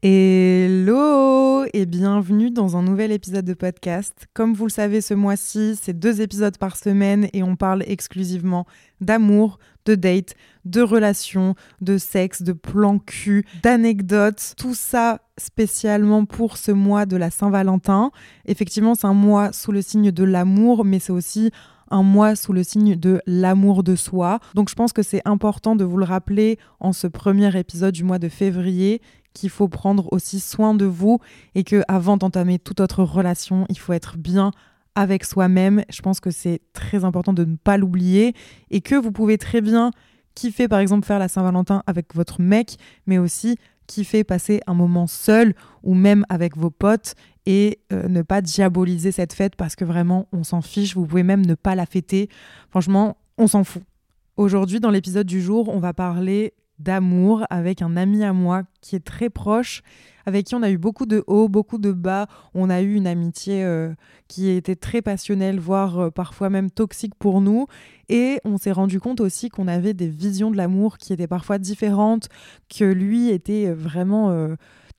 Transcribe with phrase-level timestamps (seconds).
[0.00, 4.28] Hello et bienvenue dans un nouvel épisode de podcast.
[4.32, 8.64] Comme vous le savez, ce mois-ci, c'est deux épisodes par semaine et on parle exclusivement
[9.00, 16.58] d'amour, de date, de relations, de sexe, de plan cul, d'anecdotes, tout ça spécialement pour
[16.58, 18.12] ce mois de la Saint-Valentin.
[18.46, 21.50] Effectivement, c'est un mois sous le signe de l'amour, mais c'est aussi
[21.90, 24.40] un mois sous le signe de l'amour de soi.
[24.54, 28.04] Donc je pense que c'est important de vous le rappeler en ce premier épisode du
[28.04, 29.00] mois de février
[29.34, 31.18] qu'il faut prendre aussi soin de vous
[31.54, 34.50] et que avant d'entamer toute autre relation, il faut être bien
[34.94, 35.84] avec soi-même.
[35.90, 38.34] Je pense que c'est très important de ne pas l'oublier
[38.70, 39.92] et que vous pouvez très bien
[40.34, 43.56] kiffer par exemple faire la Saint-Valentin avec votre mec, mais aussi
[43.88, 47.14] kiffer passer un moment seul ou même avec vos potes
[47.46, 51.24] et euh, ne pas diaboliser cette fête parce que vraiment on s'en fiche, vous pouvez
[51.24, 52.28] même ne pas la fêter.
[52.70, 53.82] Franchement, on s'en fout.
[54.36, 58.96] Aujourd'hui, dans l'épisode du jour, on va parler d'amour avec un ami à moi qui
[58.96, 59.82] est très proche,
[60.26, 62.26] avec qui on a eu beaucoup de hauts, beaucoup de bas.
[62.54, 63.92] On a eu une amitié euh,
[64.28, 67.66] qui était très passionnelle, voire euh, parfois même toxique pour nous.
[68.08, 71.58] Et on s'est rendu compte aussi qu'on avait des visions de l'amour qui étaient parfois
[71.58, 72.28] différentes,
[72.68, 74.30] que lui était vraiment...
[74.30, 74.56] euh,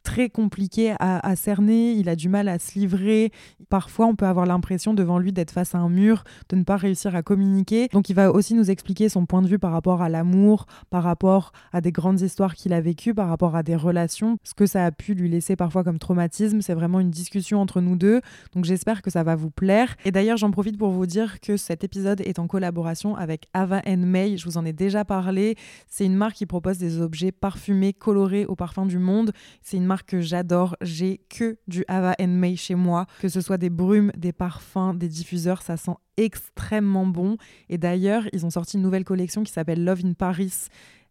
[0.10, 3.32] très compliqué à, cerner, il a du mal à se livrer.
[3.70, 6.78] Parfois, on peut avoir l'impression devant lui d'être face à un mur, de ne pas
[6.78, 7.90] réussir à communiquer.
[7.90, 11.04] Donc, il va aussi nous expliquer son point de vue par rapport à l'amour, par
[11.04, 14.66] rapport à des grandes histoires qu'il a vécues, par rapport à des relations, ce que
[14.66, 16.62] ça a pu lui laisser parfois comme traumatisme.
[16.62, 18.22] C'est vraiment une discussion entre nous deux.
[18.56, 19.96] Donc, j'espère que ça va vous plaire.
[20.06, 23.84] Et d'ailleurs, j'en profite pour vous dire que cet épisode est en collaboration avec Ava
[23.86, 24.38] May.
[24.38, 25.56] Je vous en ai déjà parlé.
[25.88, 29.34] C'est une marque qui propose des objets parfumés, colorés au parfum du monde.
[29.62, 30.76] C'est une marque que j'adore.
[30.82, 35.08] J'ai que du Ava May chez moi, que ce soit des brumes, des parfums, des
[35.08, 37.38] diffuseurs, ça sent extrêmement bon.
[37.70, 40.54] Et d'ailleurs, ils ont sorti une nouvelle collection qui s'appelle Love in Paris.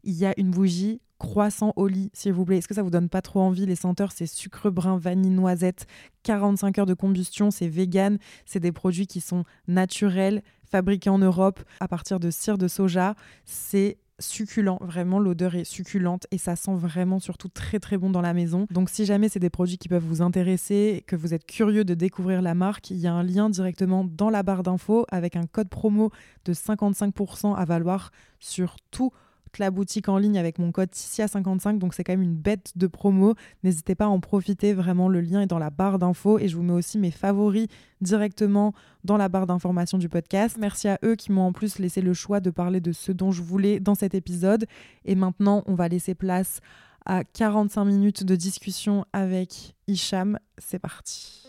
[0.05, 2.59] Il y a une bougie croissant au lit, s'il vous plaît.
[2.59, 3.67] Est-ce que ça vous donne pas trop envie?
[3.67, 5.87] Les senteurs, c'est sucre brun, vanille, noisette,
[6.23, 11.61] 45 heures de combustion, c'est vegan, c'est des produits qui sont naturels, fabriqués en Europe
[11.81, 13.15] à partir de cire de soja.
[13.45, 18.21] C'est succulent, vraiment l'odeur est succulente et ça sent vraiment surtout très très bon dans
[18.21, 18.67] la maison.
[18.71, 21.95] Donc si jamais c'est des produits qui peuvent vous intéresser, que vous êtes curieux de
[21.95, 25.47] découvrir la marque, il y a un lien directement dans la barre d'infos avec un
[25.47, 26.11] code promo
[26.45, 29.13] de 55% à valoir sur tout
[29.57, 32.87] la boutique en ligne avec mon code TICIA55, donc c'est quand même une bête de
[32.87, 33.35] promo.
[33.65, 36.57] N'hésitez pas à en profiter, vraiment le lien est dans la barre d'infos et je
[36.57, 37.69] vous mets aussi mes favoris
[38.03, 40.57] directement dans la barre d'information du podcast.
[40.61, 43.31] Merci à eux qui m'ont en plus laissé le choix de parler de ce dont
[43.31, 44.67] je voulais dans cet épisode.
[45.05, 46.61] Et maintenant, on va laisser place
[47.07, 50.39] à 45 minutes de discussion avec Hicham.
[50.59, 51.47] C'est parti.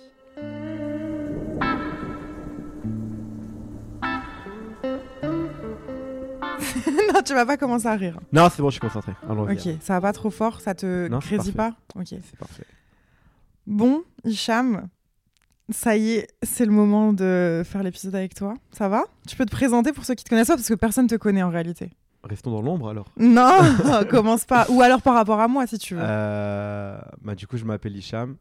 [7.14, 8.20] non, tu vas pas commencer à rire.
[8.32, 9.14] Non, c'est bon, je suis concentré.
[9.28, 11.20] Ok, ça va pas trop fort, ça te Non,
[11.56, 12.08] pas Ok.
[12.10, 12.66] C'est parfait.
[13.68, 14.88] Bon, Hicham,
[15.70, 18.56] ça y est, c'est le moment de faire l'épisode avec toi.
[18.72, 19.04] Ça va?
[19.28, 21.44] Tu peux te présenter pour ceux qui te connaissent pas, parce que personne te connaît
[21.44, 21.92] en réalité.
[22.24, 23.06] Restons dans l'ombre alors.
[23.18, 23.60] Non,
[24.10, 24.66] commence pas.
[24.70, 26.02] Ou alors par rapport à moi, si tu veux.
[26.04, 28.36] Euh, bah, du coup, je m'appelle Hicham.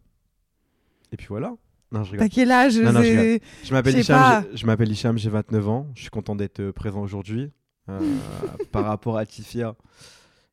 [1.13, 1.53] Et puis voilà.
[1.93, 2.17] Non, je.
[2.17, 2.79] T'as quel âge?
[2.79, 5.87] Non, non, je m'appelle Hicham, j'ai- je m'appelle Hicham, j'ai 29 ans.
[5.95, 7.51] Je suis content d'être euh, présent aujourd'hui.
[7.89, 7.99] Euh,
[8.73, 9.75] par rapport à Tifia,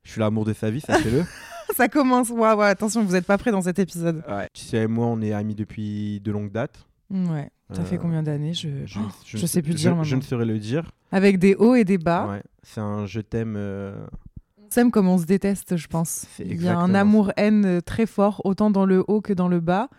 [0.04, 1.24] je suis l'amour de sa vie, sachez-le.
[1.76, 2.30] Ça commence.
[2.30, 4.24] Ouais, ouais, attention, vous êtes pas prêts dans cet épisode.
[4.30, 4.48] Ouais.
[4.54, 6.86] Tifia et moi, on est amis depuis de longues dates.
[7.12, 7.50] Ouais.
[7.74, 8.70] Ça fait Euh, combien d'années je...
[8.86, 10.92] Je, Oh, je je ne sais plus dire Je, ne saurais le dire.
[11.12, 12.28] Avec des hauts et des bas.
[12.30, 12.44] Ouais.
[12.64, 13.56] C'est un je t'aime.
[13.58, 13.96] euh,
[14.60, 16.28] On s'aime comme on se déteste, je pense.
[16.40, 19.90] Il y a un amour-haine très fort, autant dans le haut que dans le bas.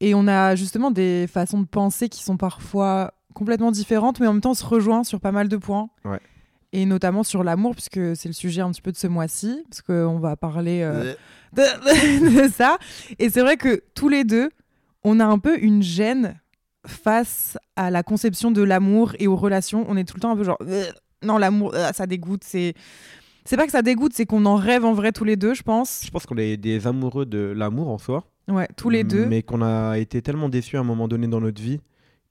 [0.00, 4.32] Et on a justement des façons de penser qui sont parfois complètement différentes, mais en
[4.34, 5.90] même temps on se rejoint sur pas mal de points.
[6.04, 6.20] Ouais.
[6.72, 9.80] Et notamment sur l'amour, puisque c'est le sujet un petit peu de ce mois-ci, parce
[9.80, 11.14] qu'on va parler euh,
[11.54, 12.76] de, de ça.
[13.18, 14.50] Et c'est vrai que tous les deux,
[15.02, 16.38] on a un peu une gêne
[16.86, 19.86] face à la conception de l'amour et aux relations.
[19.88, 20.84] On est tout le temps un peu genre, Euh,
[21.24, 22.42] non, l'amour, euh, ça dégoûte.
[22.44, 22.74] C'est
[23.44, 25.62] c'est pas que ça dégoûte, c'est qu'on en rêve en vrai tous les deux, je
[25.62, 26.02] pense.
[26.04, 28.24] Je pense qu'on est des amoureux de l'amour en soi.
[28.46, 29.24] Ouais, tous les deux.
[29.24, 31.80] Mais qu'on a été tellement déçus à un moment donné dans notre vie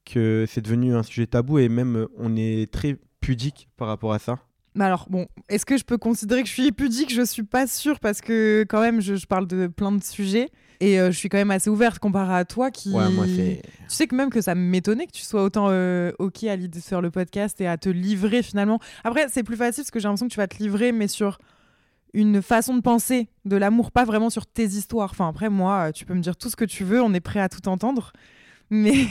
[0.06, 2.98] que c'est devenu un sujet tabou et même on est très
[3.28, 4.40] pudique par rapport à ça
[4.74, 7.14] Mais alors, bon, est-ce que je peux considérer que je suis pudique?
[7.14, 10.50] Je suis pas sûre parce que, quand même, je, je parle de plein de sujets.
[10.80, 12.92] Et euh, je suis quand même assez ouverte comparé à toi qui.
[12.92, 13.64] Ouais, moi, c'est.
[13.90, 16.80] Tu sais que même que ça m'étonnait que tu sois autant euh, OK à l'idée
[16.80, 18.80] de faire le podcast et à te livrer finalement.
[19.04, 21.40] Après, c'est plus facile parce que j'ai l'impression que tu vas te livrer, mais sur
[22.14, 25.10] une façon de penser de l'amour, pas vraiment sur tes histoires.
[25.12, 27.42] Enfin, après, moi, tu peux me dire tout ce que tu veux, on est prêt
[27.42, 28.14] à tout entendre.
[28.70, 28.94] Mais.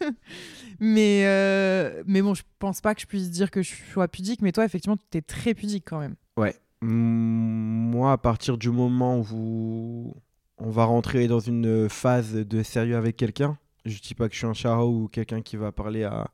[0.80, 4.42] mais, euh, mais bon, je pense pas que je puisse dire que je sois pudique,
[4.42, 6.14] mais toi, effectivement, tu es très pudique quand même.
[6.36, 6.54] Ouais.
[6.80, 10.14] Moi, à partir du moment où
[10.58, 14.38] on va rentrer dans une phase de sérieux avec quelqu'un, je dis pas que je
[14.38, 16.28] suis un charo ou quelqu'un qui va parler à...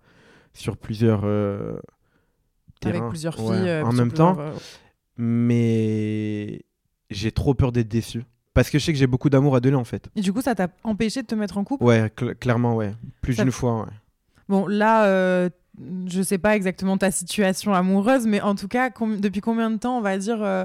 [0.54, 1.78] sur plusieurs euh,
[2.80, 2.98] terrains.
[2.98, 3.46] Avec plusieurs filles.
[3.46, 4.52] Ouais, euh, en même temps, euh,
[5.16, 6.62] mais
[7.10, 8.24] j'ai trop peur d'être déçu.
[8.54, 10.08] Parce que je sais que j'ai beaucoup d'amour à donner en fait.
[10.16, 11.84] Et du coup, ça t'a empêché de te mettre en couple?
[11.84, 12.94] Ouais, cl- clairement, ouais.
[13.20, 13.92] Plus d'une fois, ouais.
[14.48, 15.48] Bon, là, euh,
[16.06, 19.76] je sais pas exactement ta situation amoureuse, mais en tout cas, com- depuis combien de
[19.76, 20.64] temps, on va dire, euh,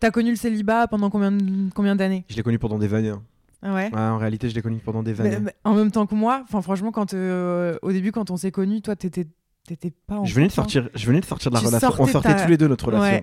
[0.00, 2.24] t'as connu le célibat pendant combien, de- combien d'années?
[2.28, 3.10] Je l'ai connu pendant des années.
[3.10, 3.22] hein.
[3.62, 3.90] Ah ouais?
[3.92, 5.38] Ouais, en réalité, je l'ai connu pendant des années.
[5.42, 8.50] mais en même temps que moi, enfin franchement, quand euh, au début, quand on s'est
[8.50, 9.26] connus, toi, t'étais,
[9.68, 11.90] t'étais pas en Je venais de sortir, je venais de sortir de la Tu relation.
[11.98, 13.04] On sortait ta- tous les deux notre relation.
[13.18, 13.22] Ouais.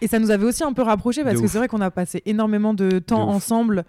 [0.00, 1.90] Et ça nous avait aussi un peu rapprochés parce De que c'est vrai qu'on a
[1.92, 3.84] passé énormément de temps ensemble.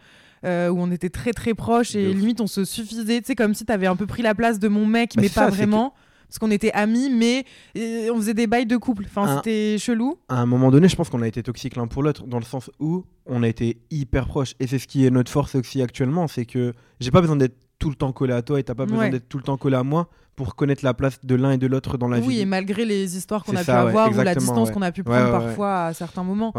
[0.46, 3.54] Euh, où on était très très proches et limite on se suffisait, tu sais, comme
[3.54, 5.94] si t'avais un peu pris la place de mon mec, Bah, mais pas ça, vraiment.
[6.28, 7.44] Parce qu'on était amis, mais
[7.76, 9.06] on faisait des bails de couple.
[9.08, 10.20] Enfin, c'était chelou.
[10.30, 12.46] À un moment donné, je pense qu'on a été toxiques l'un pour l'autre, dans le
[12.46, 14.54] sens où on a été hyper proches.
[14.60, 17.56] Et c'est ce qui est notre force aussi actuellement, c'est que j'ai pas besoin d'être
[17.80, 19.10] tout le temps collé à toi et t'as pas besoin Ouais.
[19.10, 21.66] d'être tout le temps collé à moi pour connaître la place de l'un et de
[21.66, 22.40] l'autre dans la oui, vie.
[22.42, 24.74] et malgré les histoires qu'on a pu ouais, avoir ou la distance ouais.
[24.76, 26.54] qu'on a pu prendre parfois à certains moments.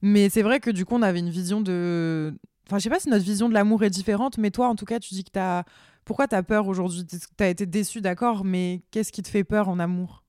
[0.00, 2.32] Mais c'est vrai que du coup, on avait une vision de.
[2.70, 4.84] Enfin, je sais pas si notre vision de l'amour est différente, mais toi, en tout
[4.84, 5.64] cas, tu dis que t'as.
[6.04, 7.04] Pourquoi t'as peur aujourd'hui?
[7.36, 10.22] T'as été déçu, d'accord, mais qu'est-ce qui te fait peur en amour?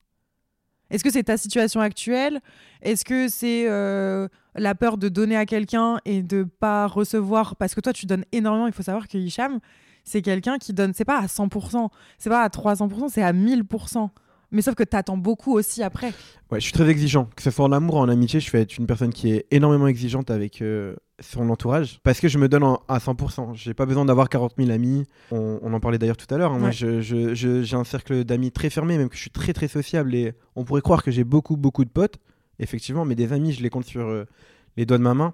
[0.90, 2.42] Est-ce que c'est ta situation actuelle?
[2.82, 7.58] Est-ce que c'est euh, la peur de donner à quelqu'un et de pas recevoir?
[7.58, 8.66] Parce que toi, tu donnes énormément.
[8.66, 9.60] Il faut savoir que Hicham,
[10.04, 10.96] c'est quelqu'un qui donne.
[10.96, 14.10] C'est pas à 100%, c'est pas à 300%, c'est à 1000%.
[14.52, 16.08] Mais sauf que t'attends beaucoup aussi après.
[16.52, 17.30] Ouais, je suis très exigeant.
[17.36, 19.46] Que ce soit en amour ou en amitié, je vais être une personne qui est
[19.52, 22.00] énormément exigeante avec euh, son entourage.
[22.04, 23.54] Parce que je me donne en- à 100%.
[23.56, 25.06] J'ai pas besoin d'avoir 40 000 amis.
[25.32, 26.52] On, on en parlait d'ailleurs tout à l'heure.
[26.52, 26.58] hein.
[26.60, 26.74] Moi, Ouais.
[26.74, 29.70] je- je- je- j'ai un cercle d'amis très fermé, même que je suis très très
[29.70, 30.14] sociable.
[30.16, 32.18] Et on pourrait croire que j'ai beaucoup beaucoup de potes.
[32.60, 34.26] Effectivement, mais des amis, je les compte sur euh,
[34.78, 35.34] les doigts de ma main.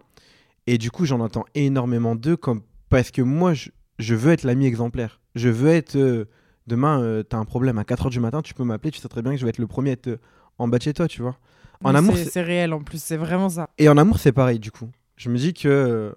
[0.67, 2.61] Et du coup, j'en entends énormément d'eux comme...
[2.89, 5.19] parce que moi, je, je veux être l'ami exemplaire.
[5.35, 5.95] Je veux être.
[5.95, 6.25] euh,
[6.67, 9.21] Demain, euh, t'as un problème à 4h du matin, tu peux m'appeler, tu sais très
[9.21, 10.17] bien que je vais être le premier à être euh,
[10.57, 11.37] en bas de chez toi, tu vois.
[11.83, 13.69] En Mais amour, c'est- réel en plus, c'est vraiment ça.
[13.77, 14.89] Et en amour, c'est pareil, du coup.
[15.15, 16.13] Je me dis que,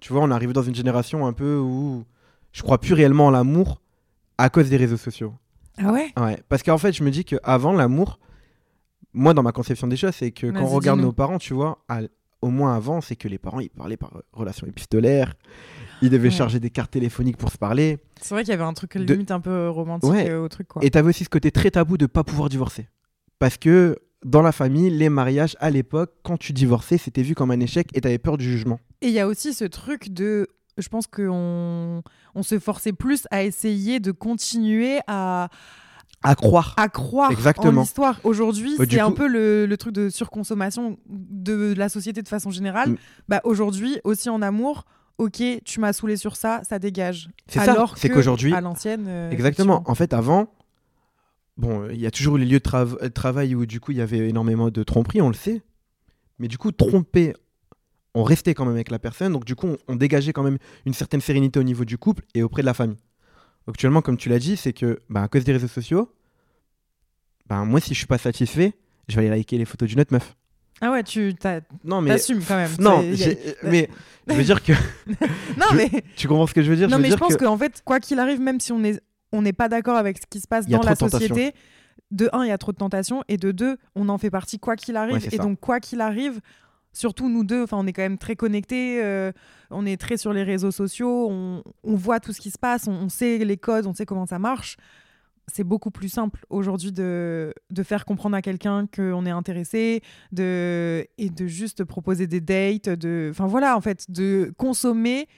[0.00, 2.04] tu vois, on arrive dans une génération un peu où
[2.52, 3.80] je crois plus réellement en l'amour
[4.38, 5.32] à cause des réseaux sociaux.
[5.78, 6.12] Ah ouais?
[6.18, 8.18] Ouais, parce qu'en fait, je me dis qu'avant, l'amour,
[9.12, 11.78] moi, dans ma conception des choses, c'est que quand on regarde nos parents, tu vois,
[11.88, 12.00] à-
[12.42, 15.34] au moins avant, c'est que les parents, ils parlaient par euh, relation épistolaire,
[16.02, 16.34] ils devaient Ouais.
[16.34, 17.98] charger des cartes téléphoniques pour se parler.
[18.20, 20.32] C'est vrai qu'il y avait un truc De- limite un peu romantique Ouais.
[20.34, 20.84] au truc quoi.
[20.84, 22.88] Et t'avais aussi ce côté très tabou de pas pouvoir divorcer.
[23.38, 27.50] Parce que dans la famille, les mariages, à l'époque, quand tu divorçais, c'était vu comme
[27.50, 28.78] un échec et t'avais peur du jugement.
[29.00, 30.46] Et il y a aussi ce truc de.
[30.78, 32.02] Je pense qu'on
[32.34, 35.48] on se forçait plus à essayer de continuer à,
[36.22, 36.74] À croire.
[36.76, 37.78] à croire Exactement.
[37.78, 38.20] en l'histoire.
[38.24, 42.50] Aujourd'hui, du c'est un peu le, le truc de surconsommation de la société de façon
[42.50, 42.90] générale.
[42.90, 42.96] Mm.
[43.28, 44.84] Bah, Aujourd'hui, aussi en amour,
[45.18, 47.28] ok, tu m'as saoulé sur ça, ça dégage.
[47.46, 49.06] C'est ça, c'est qu'aujourd'hui- À l'ancienne.
[49.08, 49.82] euh, Exactement.
[49.86, 50.52] En fait, avant,
[51.56, 53.92] bon, euh, il y a toujours eu les lieux de de travail où du coup
[53.92, 55.62] il y avait énormément de tromperies, on le sait.
[56.38, 57.34] Mais du coup, tromper,
[58.14, 59.32] on restait quand même avec la personne.
[59.34, 62.24] Donc du coup, on, on dégageait quand même une certaine sérénité au niveau du couple
[62.34, 62.96] et auprès de la famille.
[63.68, 66.10] Actuellement, comme tu l'as dit, c'est que bah, à cause des réseaux sociaux,
[67.46, 68.72] bah, moi, si je suis pas satisfait,
[69.08, 70.34] je vais aller liker les photos d'une autre meuf.
[70.80, 72.10] Ah ouais, tu t'as- Non, mais.
[72.10, 72.70] t'assumes quand même.
[72.78, 74.72] Non, mais je veux dire que.
[75.58, 75.90] Non, je- mais.
[76.16, 76.88] Tu comprends ce que je veux dire?
[76.88, 79.00] Non, veux mais je pense que- qu'en fait, quoi qu'il arrive, même si on est
[79.32, 81.54] on n'est pas d'accord avec ce qui se passe dans la société,
[82.10, 84.58] de un, il y a trop de tentations, et de deux, on en fait partie
[84.58, 85.14] quoi qu'il arrive.
[85.14, 85.42] Ouais, et ça.
[85.44, 86.40] donc, quoi qu'il arrive,
[86.92, 89.30] surtout nous deux, on est quand même très connectés, euh,
[89.70, 92.88] on est très sur les réseaux sociaux, on, on voit tout ce qui se passe,
[92.88, 94.76] on, on sait les codes, on sait comment ça marche.
[95.52, 100.02] C'est beaucoup plus simple aujourd'hui de, de faire comprendre à quelqu'un qu'on est intéressé
[100.32, 102.88] de, et de juste proposer des dates.
[102.88, 105.28] De, enfin voilà, en fait, de consommer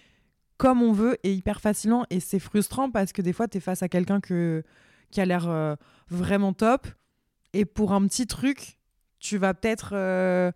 [0.59, 2.05] comme on veut et hyper facilement.
[2.11, 4.63] Et c'est frustrant parce que des fois, tu es face à quelqu'un que,
[5.11, 5.75] qui a l'air euh,
[6.09, 6.87] vraiment top.
[7.53, 8.79] Et pour un petit truc,
[9.19, 10.53] tu vas peut-être euh,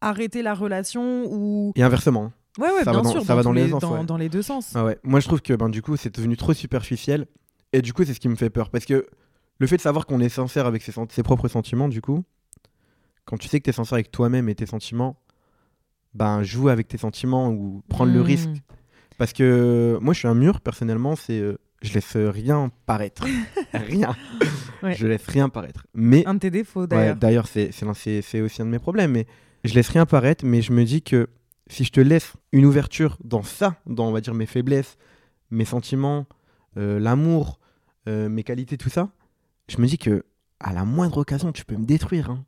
[0.00, 1.72] arrêter la relation ou.
[1.76, 2.32] Et inversement.
[2.58, 3.24] Ouais, ouais, ça bien va dans- sûr.
[3.24, 4.04] ça va dans les les, sens, dans, ouais.
[4.04, 4.72] dans les deux sens.
[4.76, 4.98] Ah ouais.
[5.02, 7.26] Moi, je trouve que ben, du coup, c'est devenu trop superficiel.
[7.74, 8.70] Et du coup, c'est ce qui me fait peur.
[8.70, 9.04] Parce que
[9.58, 12.22] le fait de savoir qu'on est sincère avec ses, propres sentiments, du coup,
[13.24, 15.16] quand tu sais que tu es sincère avec toi-même et tes sentiments,
[16.14, 18.26] ben jouer avec tes sentiments ou prendre le Hmm.
[18.26, 18.62] risque.
[19.18, 23.24] Parce que moi, je suis un mur, personnellement, c'est euh, je laisse rien paraître.
[23.74, 24.14] rien.
[24.84, 24.94] Ouais.
[24.94, 25.84] Je laisse rien paraître.
[25.94, 27.16] Mais Un de tes défauts, Ouais, d'ailleurs.
[27.16, 29.10] D'ailleurs, c'est aussi un de mes problèmes.
[29.10, 29.26] Mais
[29.64, 31.28] je laisse rien paraître, mais je me dis que
[31.66, 34.96] si je te laisse une ouverture dans ça, dans on va dire mes faiblesses,
[35.50, 36.26] mes sentiments,
[36.76, 37.58] euh, l'amour,
[38.08, 39.08] euh, mes qualités, tout ça,
[39.68, 40.24] je me dis que
[40.60, 42.30] à la moindre occasion, tu peux me détruire.
[42.30, 42.44] hein.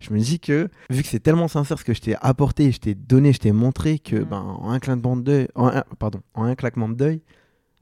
[0.00, 2.78] Je me dis que vu que c'est tellement sincère ce que je t'ai apporté, je
[2.78, 4.24] t'ai donné, je t'ai montré que Mm.
[4.24, 7.20] ben en un claquement d'œil, en un- pardon, en un claquement d'œil,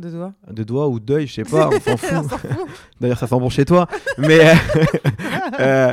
[0.00, 0.32] De doigts.
[0.50, 2.08] de doigt ou d'œil, je sais pas, on s'en On fout.
[2.08, 2.50] s'en fout.
[3.00, 3.87] D'ailleurs, ça sent bon chez toi.
[4.18, 4.40] Mais
[5.61, 5.92] euh,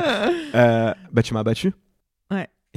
[0.54, 1.72] euh, bah, tu m'as battu.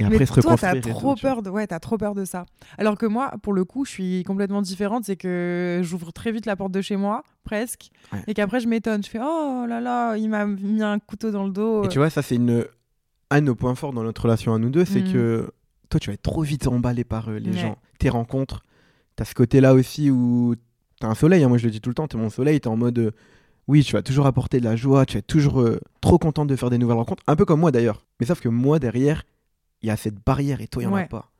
[0.00, 2.24] Et après, Mais se toi, t'as tout, trop peur de, ouais, t'as trop peur de
[2.24, 2.46] ça.
[2.78, 5.04] Alors que moi, pour le coup, je suis complètement différente.
[5.04, 8.20] C'est que j'ouvre très vite la porte de chez moi, presque, Ouais.
[8.26, 9.02] et qu'après je m'étonne.
[9.04, 11.84] Je fais oh là là, il m'a mis un couteau dans le dos.
[11.84, 12.64] Et tu vois, ça, c'est une...
[13.30, 14.84] un de nos points forts dans notre relation à nous deux.
[14.84, 15.12] C'est Mhm.
[15.12, 15.50] que
[15.88, 17.58] toi, tu vas être trop vite emballé par euh, les Ouais.
[17.58, 18.64] gens, tes rencontres.
[19.16, 20.54] T'as ce côté-là aussi où
[20.98, 21.42] t'as un soleil.
[21.44, 22.06] hein, moi, je le dis tout le temps.
[22.08, 22.60] T'es mon soleil.
[22.60, 22.98] T'es en mode.
[22.98, 23.10] euh,
[23.68, 25.04] oui, tu vas toujours apporter de la joie.
[25.06, 27.22] Tu vas être toujours euh, trop content de faire des nouvelles rencontres.
[27.26, 28.04] Un peu comme moi d'ailleurs.
[28.18, 29.22] Mais sauf que moi, derrière,
[29.82, 31.30] il y a cette barrière et toi, il n'y en a pas.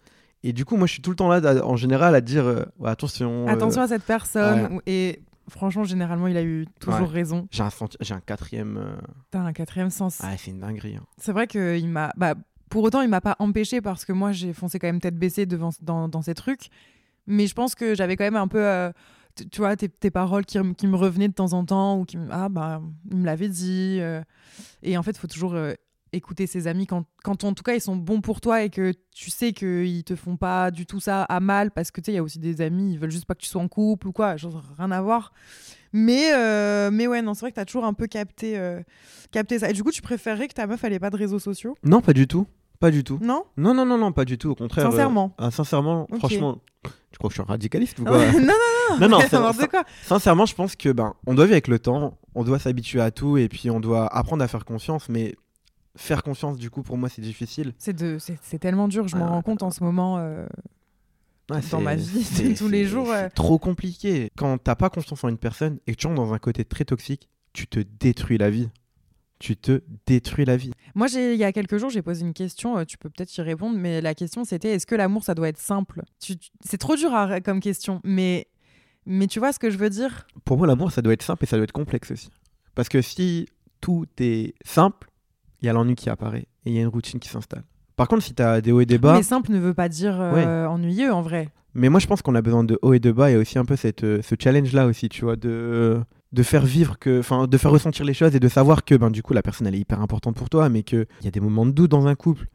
[0.43, 2.65] Et du coup, moi, je suis tout le temps là, en général, à dire euh,
[2.85, 3.47] attention.
[3.47, 4.75] euh, Attention à cette personne.
[4.77, 4.81] ouais.
[4.87, 7.07] Et franchement, généralement, il a eu toujours Ouais.
[7.15, 7.47] raison.
[7.51, 7.69] J'ai un,
[8.01, 8.79] j'ai un quatrième.
[8.79, 8.97] euh,
[9.31, 10.19] T'as un quatrième sens.
[10.23, 10.97] Ah, c'est une dinguerie.
[10.97, 11.05] hein.
[11.19, 12.11] C'est vrai qu'il m'a.
[12.17, 12.35] Bah,
[12.71, 15.45] pour autant, il m'a pas empêché parce que moi, j'ai foncé quand même tête baissée
[15.45, 16.69] devant, dans, dans ces trucs.
[17.27, 18.65] Mais je pense que j'avais quand même un peu.
[19.53, 22.17] tu vois, tes, tes paroles qui, qui me revenaient de temps en temps ou qui
[22.17, 22.29] me.
[22.31, 22.81] Ah, bah,
[23.11, 24.01] il me l'avait dit.
[24.83, 25.55] Et en fait, il faut toujours
[26.13, 28.93] écouter ses amis quand, quand, en tout cas, ils sont bons pour toi et que
[29.15, 32.13] tu sais qu'ils te font pas du tout ça à mal parce que tu sais,
[32.13, 34.09] il y a aussi des amis, ils veulent juste pas que tu sois en couple
[34.09, 34.37] ou quoi.
[34.37, 35.33] Genre, rien à voir.
[35.93, 38.81] Mais, euh, mais ouais, non, c'est vrai que tu as toujours un peu capté, euh,
[39.33, 39.71] capté ça.
[39.71, 41.75] Et du coup, tu préférerais que ta meuf, elle ait pas de réseaux sociaux?
[41.85, 42.47] Non, pas du tout.
[42.79, 43.19] Pas du tout.
[43.21, 43.45] Non?
[43.59, 44.51] Non, non, non, non, pas du tout.
[44.51, 44.87] Au contraire.
[44.87, 45.35] euh, Sincèrement?
[45.37, 46.59] ah, sincèrement, franchement,
[47.13, 48.33] tu crois que je suis un radicaliste ou non, quoi?
[48.33, 49.85] non, non, Non, non, n'importe quoi.
[50.05, 53.11] sincèrement, je pense que ben, on doit vivre avec le temps, on doit s'habituer à
[53.11, 55.11] tout et puis on doit apprendre à faire confiance.
[55.11, 55.35] Mais
[55.97, 57.73] faire confiance, du coup, pour moi, c'est difficile.
[57.79, 58.19] C'est de,
[58.59, 60.19] tellement dur, je m'en rends compte en ce moment.
[60.19, 60.47] euh,
[61.71, 63.31] Dans ma vie, c'est- tous les jours, c'est ouais.
[63.31, 64.31] trop compliqué.
[64.37, 66.85] Quand t'as pas confiance en une personne et que tu entres dans un côté très
[66.85, 68.69] toxique, tu te détruis la vie.
[69.41, 70.71] Tu te détruis la vie.
[70.95, 73.41] Moi, il y a quelques jours, j'ai posé une question, euh, tu peux peut-être y
[73.41, 76.03] répondre, mais la question c'était est-ce que l'amour, ça doit être simple?
[76.21, 78.49] Tu- C'est trop dur à- comme question, mais,
[79.07, 80.27] mais tu vois ce que je veux dire?
[80.45, 82.29] Pour moi, l'amour, ça doit être simple et ça doit être complexe aussi.
[82.75, 83.49] Parce que si
[83.81, 85.09] tout est simple,
[85.63, 87.65] il y a l'ennui qui apparaît et il y a une routine qui s'installe.
[87.97, 89.89] Par contre, si tu as des hauts et des bas, Mais simple ne veut pas
[89.89, 91.49] dire euh, ennuyeux en vrai.
[91.75, 93.65] mais moi je pense qu'on a besoin de hauts et de bas et aussi un
[93.65, 96.01] peu cette, euh, ce challenge-là aussi, tu vois, de,
[96.33, 99.11] de faire vivre, que, enfin, de faire ressentir les choses et de savoir que ben,
[99.11, 101.41] du coup la personne elle est hyper importante pour toi, mais qu'il y a des
[101.41, 102.47] moments de doute dans un couple.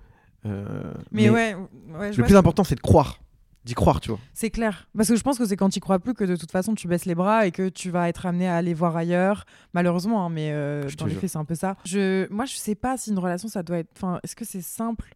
[0.48, 0.66] Euh,
[1.12, 3.20] Mais, ouais, ouais, je le vois plus important c'est de croire,
[3.66, 4.20] d'y croire, tu vois.
[4.34, 4.88] C'est clair.
[4.96, 6.88] Parce que je pense que c'est quand tu crois plus que de toute façon tu
[6.88, 9.46] baisses les bras et que tu vas être amené à aller voir ailleurs.
[9.74, 11.76] Malheureusement, hein, mais euh, dans les faits, c'est un peu ça.
[11.84, 12.32] Je...
[12.32, 13.90] Moi, je sais pas si une relation, ça doit être.
[13.96, 15.16] Enfin, est-ce que c'est simple?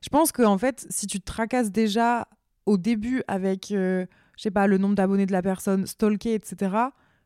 [0.00, 2.28] Je pense que en fait, si tu te tracasses déjà
[2.66, 4.06] au début avec, euh,
[4.36, 6.74] je sais pas, le nombre d'abonnés de la personne, stalker, etc.,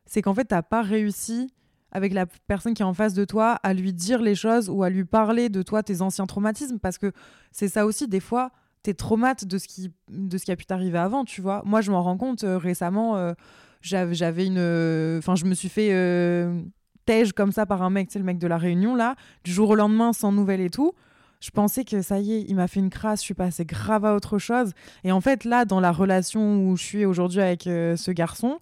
[0.05, 1.51] c'est qu'en fait, t'as pas réussi
[1.91, 4.83] avec la personne qui est en face de toi à lui dire les choses ou
[4.83, 6.79] à lui parler de toi, tes anciens traumatismes.
[6.79, 7.11] Parce que
[7.51, 8.51] c'est ça aussi, des fois,
[8.83, 11.61] tes traumates de ce qui de ce qui a pu t'arriver avant tu vois.
[11.65, 13.33] Moi je m'en rends compte euh, récemment euh,
[13.81, 16.61] j'avais une enfin je me suis fait euh,
[17.05, 19.15] tège comme ça par un mec c'est le mec de la réunion là.
[19.43, 20.93] Du jour au lendemain sans nouvelles et tout.
[21.39, 24.05] Je pensais que ça y est il m'a fait une crasse je suis passée grave
[24.05, 24.73] à autre chose.
[25.05, 28.59] Et en fait là dans la relation où je suis aujourd'hui avec euh, ce garçon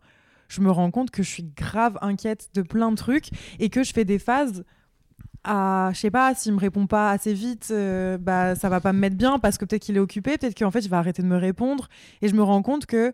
[0.50, 3.84] je me rends compte que je suis grave inquiète de plein de trucs et que
[3.84, 4.66] je fais des phases
[5.44, 8.94] à je sais pas s'il me répond pas assez vite euh, bah ça va pas
[8.94, 11.22] me mettre bien parce que peut-être qu'il est occupé peut-être qu'en fait il va arrêter
[11.22, 11.88] de me répondre
[12.22, 13.14] et je me rends compte que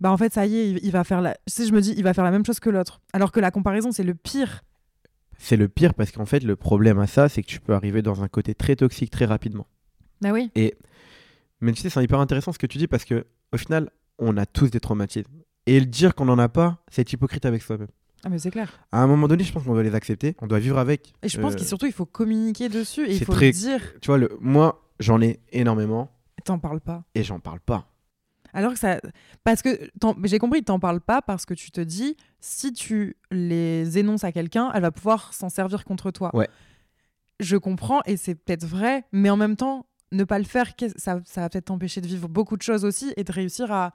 [0.00, 1.94] bah en fait ça y est il, il va faire la si je me dis
[1.96, 4.62] il va faire la même chose que l'autre alors que la comparaison c'est le pire
[5.38, 8.02] C'est le pire parce qu'en fait le problème à ça c'est que tu peux arriver
[8.02, 9.66] dans un côté très toxique très rapidement.
[10.20, 10.50] bah oui
[11.60, 14.36] Mais tu sais, c'est hyper intéressant ce que tu dis parce que au final, on
[14.36, 15.32] a tous des traumatismes.
[15.66, 17.88] Et le dire qu'on n'en a pas, c'est être hypocrite avec soi-même.
[18.24, 20.46] Ah mais c'est clair À un moment donné, je pense qu'on doit les accepter, on
[20.46, 21.12] doit vivre avec.
[21.22, 23.80] et je pense Euh, qu'il surtout il faut communiquer dessus et il faut très- dire
[24.00, 24.28] Tu vois, le...
[24.40, 26.10] moi, j'en ai énormément
[26.44, 27.90] t'en parles pas et j'en parle pas.
[28.54, 28.98] Alors que ça.
[29.44, 29.68] Parce que.
[30.24, 34.32] J'ai compris, t'en parles pas parce que tu te dis, si tu les énonces à
[34.32, 36.34] quelqu'un, elle va pouvoir s'en servir contre toi.
[36.34, 36.48] Ouais.
[37.40, 41.20] Je comprends et c'est peut-être vrai, mais en même temps, ne pas le faire, ça,
[41.26, 43.92] ça va peut-être t'empêcher de vivre beaucoup de choses aussi et de réussir à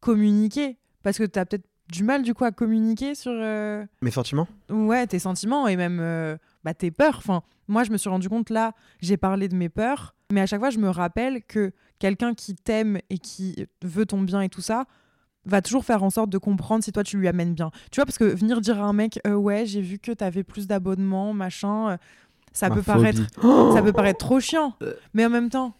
[0.00, 0.76] communiquer.
[1.02, 4.46] Parce que t'as peut-être du mal du coup à communiquer sur euh, Mes sentiments?
[4.70, 7.16] Ouais tes sentiments et même euh, bah, tes peurs.
[7.18, 10.46] Enfin, moi je me suis rendu compte là, j'ai parlé de mes peurs, mais à
[10.46, 14.48] chaque fois je me rappelle que quelqu'un qui t'aime et qui veut ton bien et
[14.48, 14.84] tout ça
[15.44, 17.70] va toujours faire en sorte de comprendre si toi tu lui amènes bien.
[17.90, 20.42] Tu vois parce que venir dire à un mec euh, ouais j'ai vu que t'avais
[20.42, 21.96] plus d'abonnements machin,
[22.52, 22.98] ça Ma peut phobie.
[22.98, 23.20] paraître
[23.74, 24.74] ça peut paraître trop chiant.
[25.14, 25.74] Mais en même temps,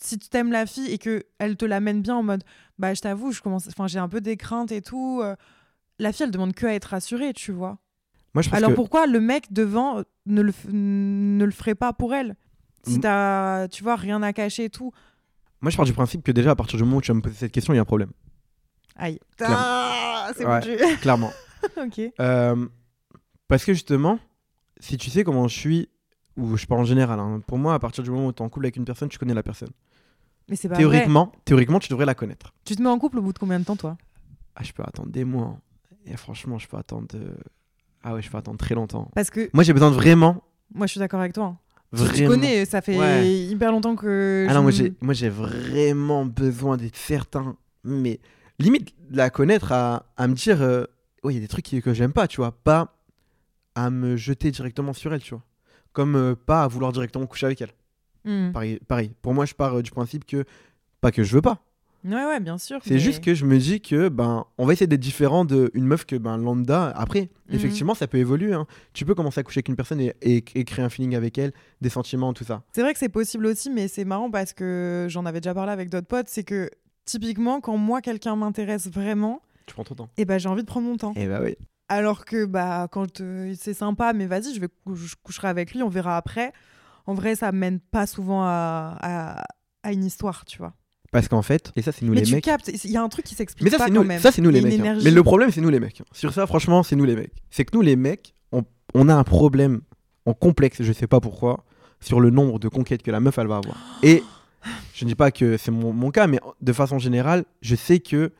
[0.00, 2.44] si tu t'aimes la fille et que elle te l'amène bien en mode
[2.78, 5.34] bah je t'avoue, je commence enfin j'ai un peu des craintes et tout, euh,
[5.98, 7.78] la fille elle demande que à être rassurée, tu vois.
[8.34, 8.74] Moi, je pense Alors que...
[8.76, 12.36] pourquoi le mec devant euh, ne le, ne le ferait pas pour elle?
[12.84, 14.92] Si t'as, tu vois, rien à cacher et tout.
[15.60, 17.20] Moi, je pars du principe que déjà, à partir du moment où tu vas me
[17.20, 18.12] poser cette question, il y a un problème.
[18.96, 19.18] Aïe.
[19.36, 19.56] Clairement.
[19.58, 20.62] Ah, c'est Ouais.
[20.62, 20.76] foutu.
[21.00, 21.30] Clairement.
[21.76, 22.00] ok.
[22.20, 22.66] Euh,
[23.48, 24.18] parce que justement,
[24.78, 25.88] si tu sais comment je suis,
[26.36, 28.46] ou je parle en général, hein, pour moi, à partir du moment où tu es
[28.46, 29.70] en couple avec une personne, tu connais la personne.
[30.48, 31.06] Mais c'est pas vrai.
[31.44, 32.52] Théoriquement, tu devrais la connaître.
[32.64, 33.96] Tu te mets en couple au bout de combien de temps, toi?
[34.56, 35.46] Ah, je peux attendre des mois.
[35.46, 35.60] hein.
[36.06, 37.06] Et franchement, je peux attendre.
[37.14, 37.34] euh,
[38.02, 39.10] Ah ouais, je peux attendre très longtemps.
[39.14, 40.42] Parce que Moi, j'ai besoin de vraiment.
[40.74, 41.44] moi, je suis d'accord avec toi.
[41.44, 41.58] hein.
[41.92, 42.14] Vraiment.
[42.14, 43.26] Tu connais, ça fait Ouais.
[43.30, 44.44] hyper longtemps que.
[44.48, 47.56] Ah je non, moi j'ai, moi j'ai vraiment besoin d'être certain.
[47.82, 48.20] Mais
[48.58, 50.84] limite, la connaître à, à me dire, euh,
[51.24, 52.52] il y a des trucs que j'aime pas, tu vois.
[52.52, 52.94] Pas
[53.74, 55.42] à me jeter directement sur elle, tu vois.
[55.92, 57.72] Comme euh, pas à vouloir directement coucher avec elle.
[58.24, 58.52] Hmm.
[58.52, 59.12] Pareil, pareil.
[59.22, 60.44] Pour moi, je pars euh, du principe que,
[61.00, 61.62] pas que je veux pas.
[62.04, 62.78] Ouais, ouais, bien sûr.
[62.84, 65.68] C'est mais- juste que je me dis que, ben, on va essayer d'être différent d'une
[65.84, 66.92] meuf que, ben, lambda.
[66.96, 67.56] Après, Mhm.
[67.56, 68.52] effectivement, ça peut évoluer.
[68.54, 68.66] hein.
[68.92, 71.36] Tu peux commencer à coucher avec une personne et, et- et créer un feeling avec
[71.38, 72.62] elle, des sentiments, tout ça.
[72.72, 75.72] C'est vrai que c'est possible aussi, mais c'est marrant parce que j'en avais déjà parlé
[75.72, 76.28] avec d'autres potes.
[76.28, 76.70] C'est que
[77.04, 80.08] typiquement, quand moi, quelqu'un m'intéresse vraiment, Tu prends ton temps.
[80.16, 81.12] et ben j'ai envie de prendre mon temps.
[81.16, 81.56] Eh bah oui.
[81.88, 85.82] Alors que bah quand euh, c'est sympa, mais vas-y, je vais je coucherai avec lui,
[85.82, 86.52] on verra après.
[87.08, 89.44] En vrai, ça mène pas souvent à, à,
[89.82, 90.74] à une histoire, tu vois.
[91.10, 92.44] Parce qu'en fait, et ça, c'est nous mais les tu mecs.
[92.44, 94.20] captes, il y a un truc qui s'explique Mais ça, pas quand nous, même.
[94.20, 94.78] ça, c'est nous les mecs.
[94.78, 94.98] hein.
[95.02, 96.02] Mais le problème, c'est nous les mecs.
[96.12, 97.32] Sur ça, franchement, c'est nous les mecs.
[97.50, 98.62] C'est que nous les mecs, on,
[98.94, 99.80] on a un problème
[100.26, 101.64] en complexe, je sais pas pourquoi,
[102.00, 103.76] sur le nombre de conquêtes que la meuf, elle va avoir.
[104.02, 104.22] Et
[104.92, 108.00] je ne dis pas que c'est mon, mon cas, mais de façon générale, je sais
[108.00, 108.32] que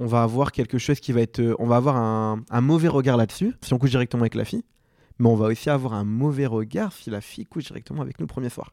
[0.00, 1.40] on va avoir quelque chose qui va être.
[1.40, 4.46] euh, On va avoir un, un mauvais regard là-dessus, si on couche directement avec la
[4.46, 4.62] fille.
[5.18, 8.24] Mais on va aussi avoir un mauvais regard si la fille couche directement avec nous
[8.24, 8.72] le premier soir.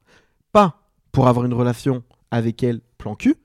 [0.51, 0.79] Pas
[1.11, 3.35] pour avoir une relation avec elle plan cul,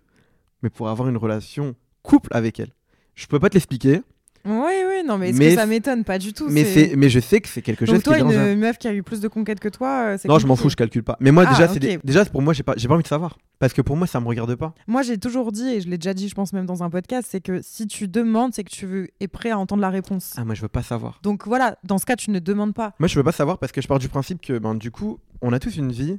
[0.63, 2.73] mais pour avoir une relation couple avec elle.
[3.15, 4.03] Je peux pas te l'expliquer,
[4.47, 7.41] Oui, oui, non, mais que ça m'étonne pas du tout mais, c'est- mais je sais
[7.41, 9.27] que c'est quelque chose Donc toi, qui est une meuf qui a eu plus de
[9.29, 11.17] conquêtes que toi, euh, c'est Non, je m'en fous, je calcule pas.
[11.21, 13.09] Mais moi, Ah, déjà, c'est des- déjà, pour moi, j'ai pas, j'ai pas envie de
[13.09, 13.39] savoir.
[13.59, 14.75] Parce que pour moi, ça me regarde pas.
[14.87, 17.27] Moi, j'ai toujours dit, et je l'ai déjà dit, je pense même dans un podcast,
[17.31, 20.35] c'est que si tu demandes, c'est que tu veux, es prêt à entendre la réponse.
[20.37, 21.19] Ah, moi, je veux pas savoir.
[21.23, 22.95] Donc voilà, dans ce cas, tu ne demandes pas.
[23.01, 25.19] Moi, je veux pas savoir parce que je pars du principe que, ben, du coup,
[25.43, 26.19] on a tous une vie.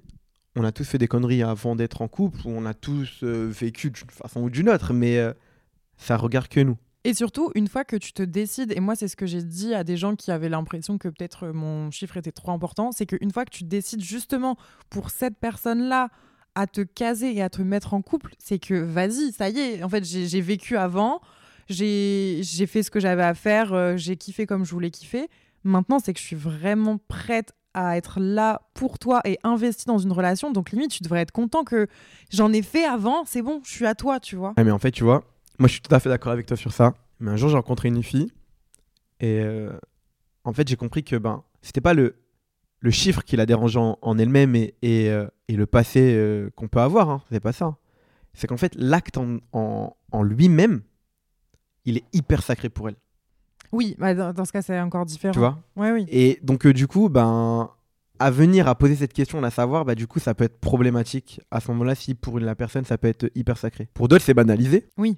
[0.56, 2.40] On a tous fait des conneries avant d'être en couple.
[2.46, 4.92] Ou on a tous euh, vécu d'une façon ou d'une autre.
[4.92, 5.32] Mais euh,
[5.98, 6.78] ça regarde que nous.
[7.08, 9.74] Et surtout, une fois que tu te décides, et moi c'est ce que j'ai dit
[9.74, 13.06] à des gens qui avaient l'impression que peut-être euh, mon chiffre était trop important, c'est
[13.06, 14.58] qu'une fois que tu décides justement
[14.90, 16.10] pour cette personne-là
[16.54, 19.84] à te caser et à te mettre en couple, c'est que vas-y, ça y est,
[19.84, 21.22] en fait j'ai vécu avant,
[21.70, 25.30] j'ai fait ce que j'avais à faire, euh, j'ai kiffé comme je voulais kiffer.
[25.64, 29.98] Maintenant, c'est que je suis vraiment prête à être là pour toi et investie dans
[29.98, 30.52] une relation.
[30.52, 31.88] Donc limite, tu devrais être content que
[32.32, 34.54] j'en ai fait avant, c'est bon, je suis à toi, tu vois.
[34.58, 35.24] Ah, mais en fait, tu vois,
[35.60, 36.94] moi je suis tout à fait d'accord avec toi sur ça.
[37.20, 38.32] Mais un jour, j'ai rencontré une fille
[39.20, 39.72] et euh,
[40.44, 42.16] en fait, j'ai compris que ben, c'était pas le,
[42.80, 46.52] le chiffre qui la dérangeait en, en elle-même et, et, euh, et le passé euh,
[46.56, 47.10] qu'on peut avoir.
[47.10, 47.24] Hein.
[47.32, 47.76] C'est pas ça.
[48.34, 50.82] C'est qu'en fait, l'acte en, en, en lui-même,
[51.86, 52.98] il est hyper sacré pour elle.
[53.72, 55.34] Oui, bah, dans, dans ce cas, c'est encore différent.
[55.34, 55.60] Tu vois?
[55.76, 56.06] Ouais, oui.
[56.10, 57.72] Et donc, du coup, ben,
[58.20, 61.42] à venir à poser cette question, à savoir, bah, du coup, ça peut être problématique
[61.50, 63.90] à ce moment-là si pour la personne, ça peut être hyper sacré.
[63.96, 64.88] Pour d'autres, c'est banalisé.
[64.98, 65.18] Oui,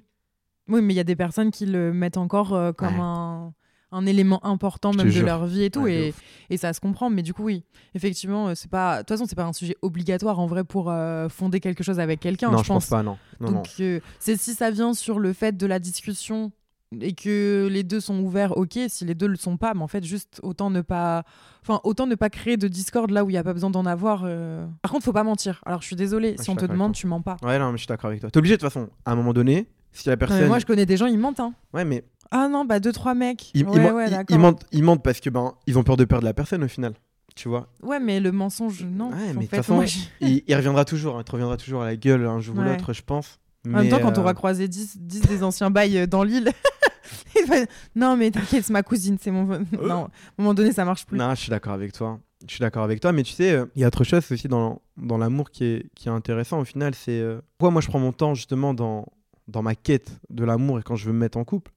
[0.80, 3.00] mais il y a des personnes qui le mettent encore euh, comme Ouais.
[3.00, 3.52] un,
[3.92, 5.26] un élément important même de jure.
[5.26, 6.14] leur vie et tout, Ouais,
[6.48, 7.10] et, ça se comprend.
[7.10, 8.96] Mais du coup, oui, effectivement, euh, c'est pas.
[8.96, 11.98] De toute façon, c'est pas un sujet obligatoire en vrai pour euh, fonder quelque chose
[11.98, 12.50] avec quelqu'un.
[12.52, 13.16] non, je je pense pas, non.
[13.40, 13.50] non.
[13.52, 16.52] Donc, euh, c'est si ça vient sur le fait de la discussion
[17.00, 18.78] et que les deux sont ouverts, ok.
[18.88, 21.24] Si les deux le sont pas, mais en fait, juste autant ne pas,
[21.62, 23.86] enfin, autant ne pas créer de discorde là où il y a pas besoin d'en
[23.86, 24.22] avoir.
[24.24, 24.66] euh.
[24.82, 25.60] Par contre, faut pas mentir.
[25.66, 27.00] Alors, je suis désolée, je si on te demande, toi.
[27.00, 27.36] tu mens pas.
[27.42, 28.30] Ouais, non, mais je suis d'accord avec toi.
[28.30, 30.46] T'es obligé de toute façon, à un moment donné, si la personne.
[30.48, 31.40] moi, je connais des gens, ils mentent.
[31.40, 31.52] Hein.
[31.74, 33.50] Ouais, mais Ah non, bah deux trois mecs.
[33.54, 34.36] ils, ils ouais, men- ouais, ils- d'accord.
[34.36, 36.68] ils mentent, ils mentent parce que ben, ils ont peur de perdre la personne au
[36.68, 36.94] final.
[37.36, 39.10] Tu vois Ouais, mais le mensonge, non.
[39.10, 39.84] Ouais, mais de toute façon, moi,
[40.20, 41.16] il, il reviendra toujours.
[41.16, 43.38] hein, Il te reviendra toujours à la gueule un jour ou l'autre, je pense.
[43.66, 46.50] En même temps, quand euh, t'auras croisé 10, 10 des anciens bails euh, dans l'île,
[47.48, 47.54] va-
[47.94, 49.44] non, mais t'inquiète, c'est ma cousine, c'est mon.
[49.44, 51.18] non, à un moment donné, ça marche plus.
[51.18, 52.18] Non, je suis d'accord avec toi.
[52.46, 54.48] Je suis d'accord avec toi, mais tu sais, euh, il y a autre chose aussi
[54.48, 56.94] dans, dans l'amour qui est, qui est intéressant au final.
[56.94, 59.04] C'est euh, pourquoi moi je prends mon temps justement dans,
[59.50, 61.72] dans ma quête de l'amour et quand je veux me mettre en couple.